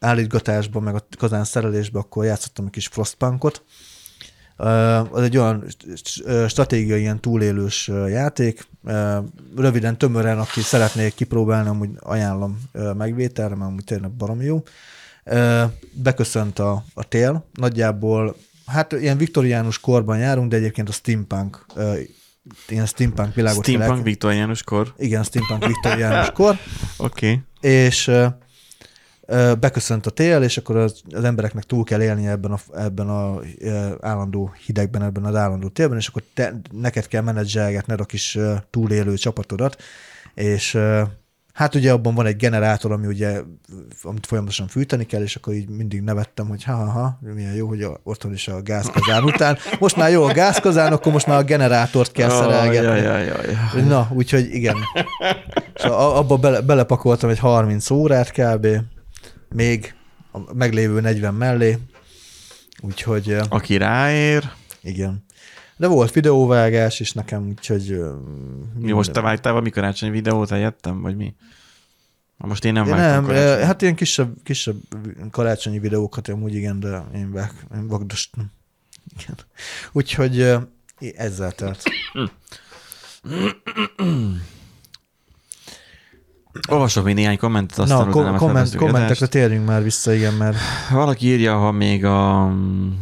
[0.00, 3.64] állítgatásba, meg a kazán szerelésbe, akkor játszottam egy kis Frostpunkot.
[5.10, 5.64] Az egy olyan
[6.48, 8.68] stratégiai ilyen túlélős játék.
[9.56, 12.60] Röviden, tömören, aki szeretné kipróbálni, amúgy ajánlom
[12.96, 14.62] megvételre, mert amúgy tényleg baromi jó.
[15.92, 17.44] Beköszönt a, a tél.
[17.52, 21.66] Nagyjából, hát ilyen viktoriánus korban járunk, de egyébként a steampunk,
[22.68, 24.94] ilyen steampunk világot kell Steampunk elke- viktoriánus kor.
[24.96, 26.56] Igen, steampunk viktoriánus kor
[26.96, 27.26] Oké.
[27.26, 27.70] Okay.
[27.70, 28.26] és ö,
[29.26, 33.08] ö, beköszönt a tél, és akkor az, az embereknek túl kell élni ebben a, ebben
[33.08, 38.04] a ö, állandó hidegben, ebben az állandó télben, és akkor te, neked kell menedzselgetned a
[38.04, 38.38] kis
[38.70, 39.82] túlélő csapatodat,
[40.34, 40.78] és
[41.52, 43.40] hát ugye abban van egy generátor, ami ugye,
[44.02, 48.32] amit folyamatosan fűteni kell, és akkor így mindig nevettem, hogy ha-ha-ha, milyen jó, hogy otthon
[48.32, 49.58] is a gázkazán után.
[49.78, 52.86] Most már jó a gázkazán, akkor most már a generátort kell szerelgetni.
[52.86, 53.84] Jaj, jaj, jaj, jaj.
[53.84, 54.76] Na, úgyhogy igen.
[55.74, 58.66] Szóval abba bele, belepakoltam egy 30 órát kb.
[59.48, 59.94] Még
[60.32, 61.78] a meglévő 40 mellé.
[62.80, 64.50] Úgyhogy Aki ráér,
[64.82, 65.24] igen.
[65.82, 67.92] De volt videóvágás is nekem, úgyhogy...
[67.92, 68.10] eh,
[68.74, 71.34] mi most te vágtál valami karácsonyi videót helyettem, vagy mi?
[72.36, 73.64] Most én nem vágtam nem, karácsonyi.
[73.64, 74.76] hát ilyen kisebb, kisebb
[75.30, 78.52] karácsonyi videókat amúgy igen, de én, vág, én vagdostam.
[79.18, 79.36] Igen.
[79.92, 80.56] Úgyhogy
[81.16, 81.82] ezzel telt.
[86.68, 90.56] Olvasok még néhány kommentet, aztán Na, utána komment, kommentekre térjünk már vissza, igen, mert
[90.90, 92.46] Valaki írja, ha még a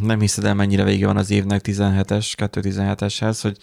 [0.01, 3.57] nem hiszed el, mennyire vége van az évnek 17-es, 217-eshez, hogy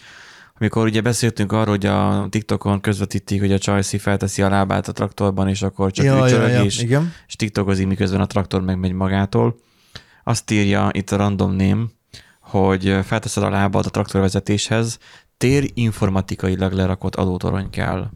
[0.59, 4.91] amikor ugye beszéltünk arról, hogy a TikTokon közvetítik, hogy a Csajci felteszi a lábát a
[4.91, 7.13] traktorban, és akkor csak ja, ja, ja, és, igen.
[7.27, 9.55] és tiktokozik, miközben a traktor megmegy magától.
[10.23, 11.83] Azt írja itt a random name,
[12.41, 14.97] hogy felteszed a lábad a traktorvezetéshez,
[15.37, 18.09] tér informatikailag lerakott adótorony kell.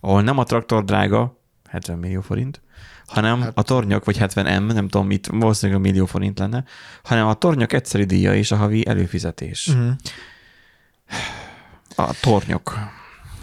[0.00, 1.38] Ahol nem a traktor drága,
[1.68, 2.60] 70 millió forint,
[3.06, 6.64] hanem hát, a tornyok, vagy 70 M, nem tudom mit, valószínűleg a millió forint lenne,
[7.02, 9.66] hanem a tornyok egyszeri díja és a havi előfizetés.
[9.68, 9.90] Uh-huh.
[11.96, 12.78] A tornyok.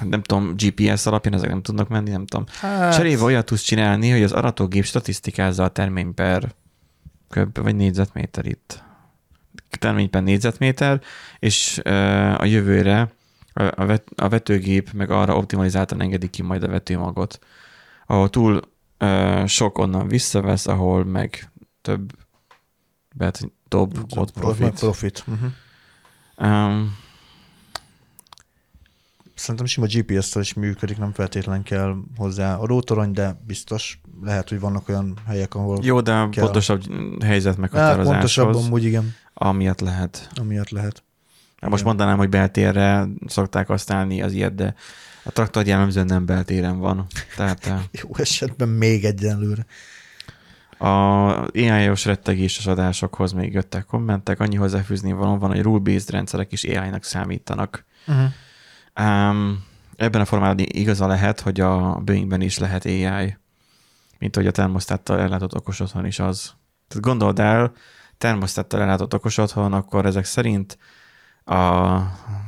[0.09, 2.45] Nem tudom, GPS alapján ezek nem tudnak menni, nem tudom.
[2.59, 6.55] Hát, Cserébe olyat tudsz csinálni, hogy az aratógép statisztikázza a termény per
[7.29, 8.83] köbb, vagy négyzetméter itt.
[9.79, 11.01] Termény per négyzetméter,
[11.39, 11.77] és
[12.37, 13.14] a jövőre
[13.57, 17.39] a, a, vet, a vetőgép meg arra optimalizáltan engedik ki majd a vetőmagot,
[18.07, 18.61] ahol túl
[18.97, 21.51] ö, sok onnan visszavesz, ahol meg
[21.81, 22.11] több
[23.15, 24.79] bet dob, ott profit.
[24.79, 25.23] profit.
[25.27, 25.51] Uh-huh.
[26.37, 26.97] Um,
[29.35, 34.59] Szerintem sima GPS-tel is működik, nem feltétlen kell hozzá a rótorony, de biztos lehet, hogy
[34.59, 35.79] vannak olyan helyek, ahol...
[35.81, 36.43] jó, de Kell.
[36.43, 36.81] pontosabb
[37.23, 40.29] helyzet Hát, meghatározáshoz, pontosabban amúgy igen, amiatt lehet.
[40.35, 41.03] amiatt lehet.
[41.61, 44.75] Hát Most mondanám, hogy beltérre szokták használni az ilyet, de
[45.23, 47.05] a traktor jellemzően nem beltéren van.
[47.35, 49.65] Tehát eh, Jó esetben még egyenlőre.
[50.77, 50.87] a
[51.53, 57.03] AI-os rettegéses adásokhoz még jöttek kommentek, annyi hozzáfűzni való van, hogy rule-based rendszerek is AI-nak
[57.03, 57.85] számítanak.
[58.07, 58.29] Uh-huh.
[58.99, 59.63] Um,
[59.95, 63.37] ebben a formában igaza lehet, hogy a Boeingben is lehet AI,
[64.19, 66.53] mint hogy a termosztáttal ellátott okos otthon is az.
[66.87, 67.71] Tehát gondold el,
[68.17, 70.77] termosztáttal ellátott okos otthon, akkor ezek szerint
[71.45, 71.97] a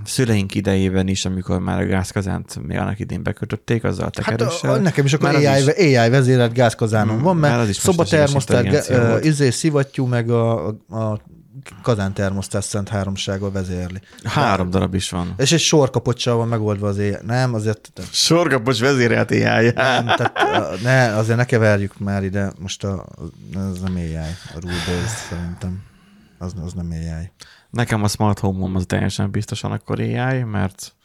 [0.06, 4.74] szüleink idejében is, amikor már a gázkazánt még annak idén bekötötték, azzal a Hát tekerőssel.
[4.74, 9.50] a, nekem is akkor AI, is- AI vezérelt gázkazánom Mm, van, mert szobatermosztát, ö, izé
[9.50, 11.22] szivattyú, meg a, a,
[11.82, 14.00] kazántermosztát szent háromsággal vezérli.
[14.24, 15.34] Három darab is van.
[15.38, 17.16] És egy sorkapocsal van megoldva az AI.
[17.26, 19.72] Nem, azért Sorgapos vezérelt AI.
[19.76, 20.34] nem, tehát,
[20.84, 23.06] ne, azért ne keverjük már ide, most a,
[23.72, 25.82] ez nem AI, a rule based szerintem.
[26.38, 27.32] Az, az nem AI.
[27.78, 30.96] Nekem a smart home az teljesen biztosan akkor AI, mert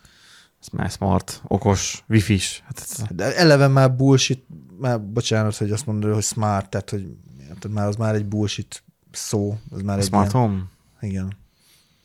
[0.61, 2.63] ez már smart, okos, wifi-s.
[2.65, 4.45] Hát ez, De eleve már bullshit,
[4.79, 7.07] már bocsánat, hogy azt mondod, hogy smart, tehát hogy
[7.39, 9.59] tehát már az már egy bullshit szó.
[9.71, 10.63] Az már a egy smart ilyen, home?
[11.01, 11.37] Igen.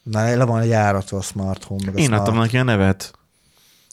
[0.03, 2.21] Már le van járatva a smart home, meg a Én smart.
[2.21, 3.13] adtam neki a nevet.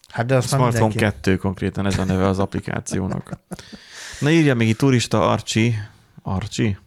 [0.09, 1.17] Hát de azt már Smart Home mindenki...
[1.17, 3.39] 2 konkrétan ez a neve az applikációnak.
[4.21, 5.75] Na írja még itt turista Arcsi,
[6.23, 6.79] Arcsi,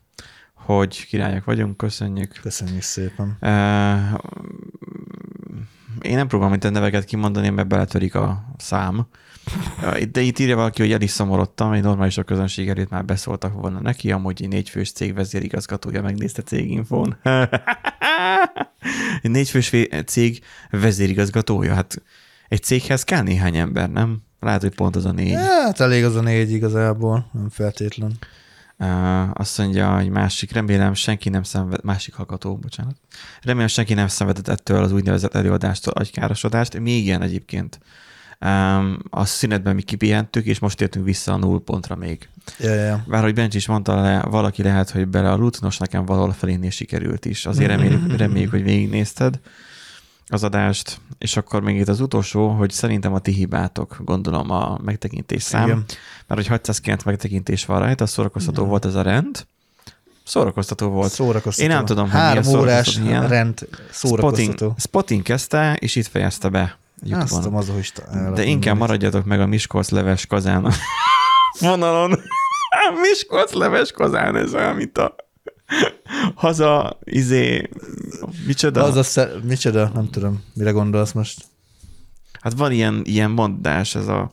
[0.67, 2.39] hogy királyok vagyunk, köszönjük.
[2.41, 3.37] Köszönjük szépen.
[3.41, 4.19] Uh,
[6.01, 9.07] én nem próbálom itt a neveket kimondani, mert beletörik a szám.
[10.11, 13.53] De itt írja valaki, hogy el is szomorodtam, egy normális a közönség előtt már beszóltak
[13.53, 17.17] volna neki, amúgy egy négyfős cég vezérigazgatója megnézte céginfón.
[19.21, 19.73] egy négyfős
[20.05, 22.01] cég vezérigazgatója, hát
[22.47, 24.21] egy céghez kell néhány ember, nem?
[24.39, 25.33] Lehet, hogy pont az a négy.
[25.33, 28.17] Hát elég az a négy igazából, nem feltétlen.
[29.33, 32.95] Azt mondja, hogy másik, remélem senki nem szenved, másik hallgató, bocsánat.
[33.41, 36.79] Remélem senki nem szenvedett ettől az úgynevezett előadástól agykárosodást.
[36.79, 37.79] Mi igen egyébként.
[39.09, 42.29] A szünetben mi kipihentük, és most értünk vissza a null pontra még.
[42.59, 43.03] Ja, ja.
[43.07, 46.69] Bár, hogy Bencs is mondta, le, valaki lehet, hogy bele a rutinos nekem valahol felénél
[46.69, 47.45] sikerült is.
[47.45, 49.39] Azért reméljük, reméljük, hogy végignézted
[50.29, 54.79] az adást, és akkor még itt az utolsó, hogy szerintem a ti hibátok, gondolom a
[54.83, 55.65] megtekintés szám.
[55.65, 55.85] Igen.
[56.27, 59.45] Mert hogy 609 megtekintés van rajta, szórakoztató volt ez a rend.
[60.23, 61.11] Szórakoztató volt.
[61.11, 61.69] Szórakoztató.
[61.69, 63.27] Én nem tudom, hogy Három milyen órás ilyen.
[63.27, 64.45] rend szórakoztató.
[64.47, 66.77] Spotting, spotting kezdte, és itt fejezte be.
[67.11, 67.93] Azt tudom, az, hogy
[68.33, 70.73] De inkább maradjatok meg a Miskolc leves kazán
[71.59, 72.19] vonalon.
[73.09, 75.15] Miskolc leves kazán, ez olyan, mint a
[76.35, 77.69] haza, izé,
[78.47, 78.83] micsoda?
[78.83, 79.39] Az a szer...
[79.43, 79.89] Micsoda?
[79.93, 81.45] Nem tudom, mire gondolsz most.
[82.41, 84.31] Hát van ilyen, ilyen mondás, ez a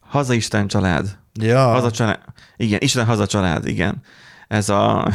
[0.00, 1.18] Haza Isten család.
[1.32, 2.20] Ja, Haza család.
[2.56, 4.02] Igen, Isten haza család, igen.
[4.48, 5.08] Ez a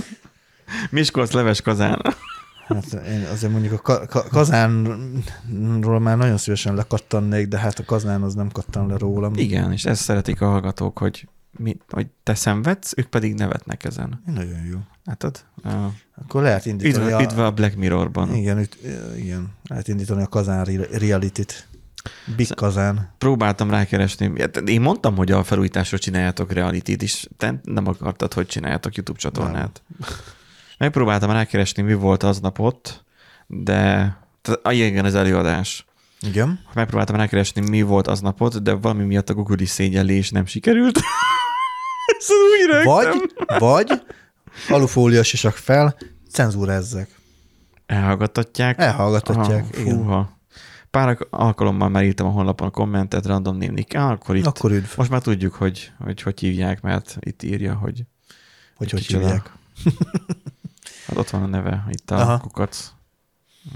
[0.90, 2.00] Miskolc leves kazán.
[2.66, 7.84] hát én azért mondjuk a ka- ka- kazánról már nagyon szívesen lekattannék, de hát a
[7.84, 9.32] kazán az nem kattan le rólam.
[9.34, 11.28] Igen, és ezt szeretik a hallgatók, hogy,
[11.58, 14.22] mi, hogy te szenvedsz, ők pedig nevetnek ezen.
[14.26, 14.78] Nagyon jó.
[15.04, 15.44] Látod?
[15.64, 17.22] Uh, Akkor lehet indítani üdv, a...
[17.22, 18.34] üdv a Black Mirrorban.
[18.34, 18.78] Igen, üt,
[19.16, 21.68] igen, lehet indítani a kazán re- reality-t.
[22.36, 23.14] Big kazán.
[23.18, 24.40] Próbáltam rákeresni.
[24.40, 27.26] Hát Én mondtam, hogy a felújításról csináljátok reality is.
[27.36, 29.82] Te nem akartad, hogy csináljátok YouTube csatornát.
[30.78, 33.04] Megpróbáltam rákeresni, mi volt aznap ott,
[33.46, 34.16] de
[34.70, 35.86] igen, az előadás.
[36.26, 36.60] Igen.
[36.74, 40.46] Megpróbáltam rákeresni, mi volt aznap ott, de valami miatt a Google is szégyellé, és nem
[40.46, 40.98] sikerült.
[42.18, 42.92] Ezt úgy rögtem.
[42.92, 43.22] Vagy,
[43.58, 44.02] vagy
[44.68, 45.96] alufólia sisak fel,
[46.30, 47.20] cenzúrezzek.
[47.86, 48.78] Elhallgattatják.
[48.78, 49.96] Elhallgattatják, Aha, igen.
[49.96, 50.40] Fúha.
[50.90, 53.96] Pár alkalommal már írtam a honlapon a kommentet, random némnik.
[53.96, 54.46] Ah, akkor itt.
[54.46, 58.02] Akkor üdv, Most már tudjuk, hogy, hogy hogy hívják, mert itt írja, hogy
[58.76, 59.24] hogy hogy kicsoda.
[59.24, 59.52] hívják.
[61.06, 62.38] hát ott van a neve, itt a Aha.
[62.38, 62.92] kukac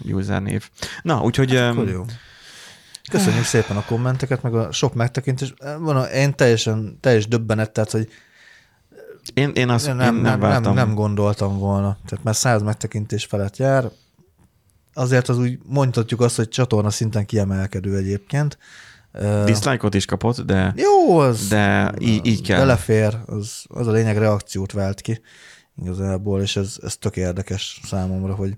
[0.05, 0.71] user név.
[1.03, 2.05] Na, úgyhogy Akkor um, jó.
[3.11, 5.55] Köszönjük szépen a kommenteket, meg a sok megtekintés.
[5.79, 8.09] Van, a- én teljesen, teljes döbbenet, tehát, hogy
[9.35, 10.75] én, én azt nem, nem, én nem, nem, nem, vártam.
[10.75, 11.97] nem gondoltam volna.
[12.07, 13.91] Tehát már száz megtekintés felett jár.
[14.95, 18.59] Azért az úgy mondhatjuk azt, hogy csatorna szinten kiemelkedő egyébként.
[19.45, 22.59] Dislike-ot is kapott, de, Jó, az de így, így kell.
[22.59, 25.21] belefér, az, az a lényeg reakciót vált ki
[25.83, 28.57] igazából, és ez, ez tök érdekes számomra, hogy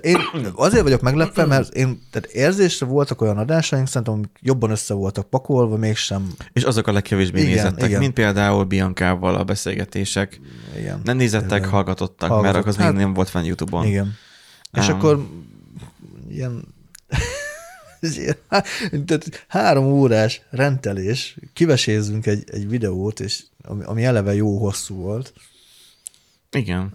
[0.00, 0.16] Én
[0.54, 5.30] azért vagyok meglepve, mert én, tehát érzésre voltak olyan adásaink, szerintem, amik jobban össze voltak
[5.30, 6.32] pakolva, mégsem.
[6.52, 8.00] És azok a legkevésbé Igen, nézettek, igen.
[8.00, 10.40] mint például Biancával a beszélgetések.
[10.78, 11.00] Igen.
[11.04, 11.68] Nem nézettek, Tényleg.
[11.68, 12.54] hallgatottak, Hallgatott.
[12.54, 13.86] mert az még Hát, nem volt fenn YouTube-on.
[13.86, 14.14] Igen.
[14.72, 15.28] És akkor
[16.30, 16.64] ilyen
[19.06, 25.32] tehát három órás rendelés, kivesézzünk egy, egy videót, és ami, ami eleve jó hosszú volt.
[26.52, 26.94] Igen.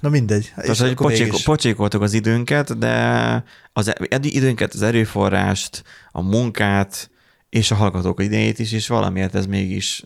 [0.00, 0.52] Na mindegy.
[0.56, 6.22] Tehát, hogy akkor pocsék, mégis- pocsékoltuk az időnket, de az ed- időnket, az erőforrást, a
[6.22, 7.10] munkát
[7.48, 10.04] és a hallgatók idejét is, és valamiért ez mégis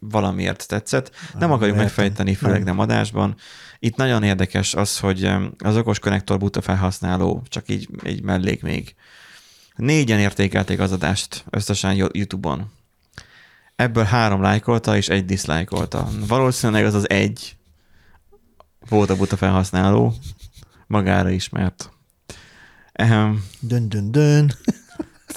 [0.00, 1.10] valamiért tetszett.
[1.38, 1.84] Nem akarjuk értem.
[1.84, 2.64] megfejteni, főleg Nem.
[2.64, 3.34] nem adásban.
[3.78, 8.94] Itt nagyon érdekes az, hogy az okos konnektor buta felhasználó, csak így egy mellék még.
[9.76, 12.70] Négyen értékelték az adást összesen Yo- YouTube-on.
[13.76, 16.08] Ebből három lájkolta és egy diszlájkolta.
[16.26, 17.56] Valószínűleg az az egy
[18.88, 20.14] volt a buta felhasználó,
[20.86, 21.90] magára ismert.
[22.92, 24.52] Ehm, Dön, dön, dön.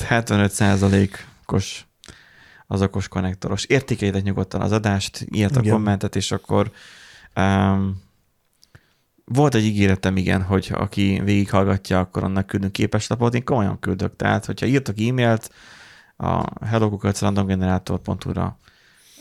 [0.10, 1.86] 75%-os
[2.68, 3.66] az okos konnektoros.
[3.66, 5.74] Értékeljétek nyugodtan az adást, írtak a Igen.
[5.74, 6.72] kommentet, és akkor
[7.36, 8.02] um,
[9.26, 13.34] volt egy ígéretem, igen, hogy aki végighallgatja, akkor annak küldünk képeslapot.
[13.34, 14.16] Én komolyan küldök.
[14.16, 15.52] Tehát, hogyha írtak e-mailt
[16.18, 18.58] a hellokukacrandomgenerator.hu-ra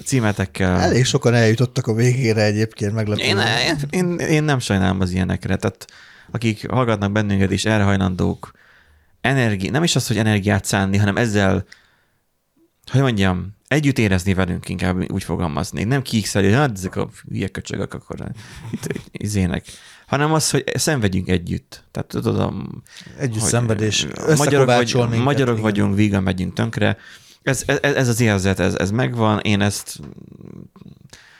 [0.04, 0.80] címetekkel.
[0.80, 3.22] Elég sokan eljutottak a végére egyébként, meglepő.
[3.22, 3.38] Én,
[3.90, 5.56] én, én nem sajnálom az ilyenekre.
[5.56, 5.86] Tehát
[6.30, 8.50] akik hallgatnak bennünket és erre hajlandók
[9.20, 11.64] energi, nem is az, hogy energiát szánni, hanem ezzel,
[12.90, 15.84] hogy mondjam, együtt érezni velünk, inkább úgy fogalmazni.
[15.84, 18.32] Nem kiikszeli, hogy hát ezek a hülye köcsögök, akkor
[18.70, 19.64] itt izének.
[20.06, 21.84] Hanem az, hogy szenvedjünk együtt.
[21.90, 22.54] Tehát tudod, a,
[23.18, 25.70] Együtt szenvedés, magyarok, vagy, minket, magyarok igen.
[25.70, 26.96] vagyunk, vígan megyünk tönkre.
[27.42, 29.38] Ez, ez, ez az érzet, ez, ez megvan.
[29.38, 30.00] Én ezt,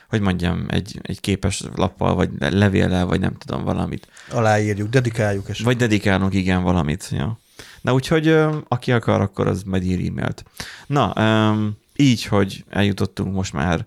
[0.09, 4.07] hogy mondjam, egy, egy képes lappal, vagy levéllel, vagy nem tudom, valamit.
[4.31, 7.07] Aláírjuk, dedikáljuk, és Vagy dedikálunk, igen, valamit.
[7.11, 7.39] Ja.
[7.81, 8.27] Na úgyhogy
[8.67, 10.43] aki akar, akkor az majd ír e-mailt.
[10.87, 11.13] Na,
[11.95, 13.85] így, hogy eljutottunk most már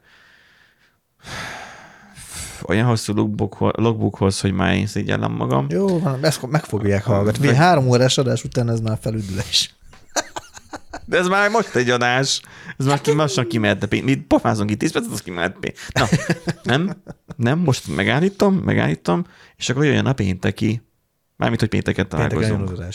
[2.67, 5.67] olyan hosszú logbookho- logbookhoz, hogy már én szégyellem magam.
[5.69, 7.47] Jó, van, ezt meg fogják hallgatni.
[7.47, 9.75] Mi három órás adás után ez már felüdülés.
[11.05, 12.41] De ez már most egy adás.
[12.79, 14.05] Ez már lassan kimerte pénz.
[14.05, 15.79] Mi pofázunk itt 10 percet, az kimert pénz.
[15.93, 16.07] Na,
[16.63, 17.03] nem,
[17.37, 20.83] nem, most megállítom, megállítom, és akkor jöjjön a pénteki.
[21.37, 22.85] Mármint, hogy pénteken jön találkozunk.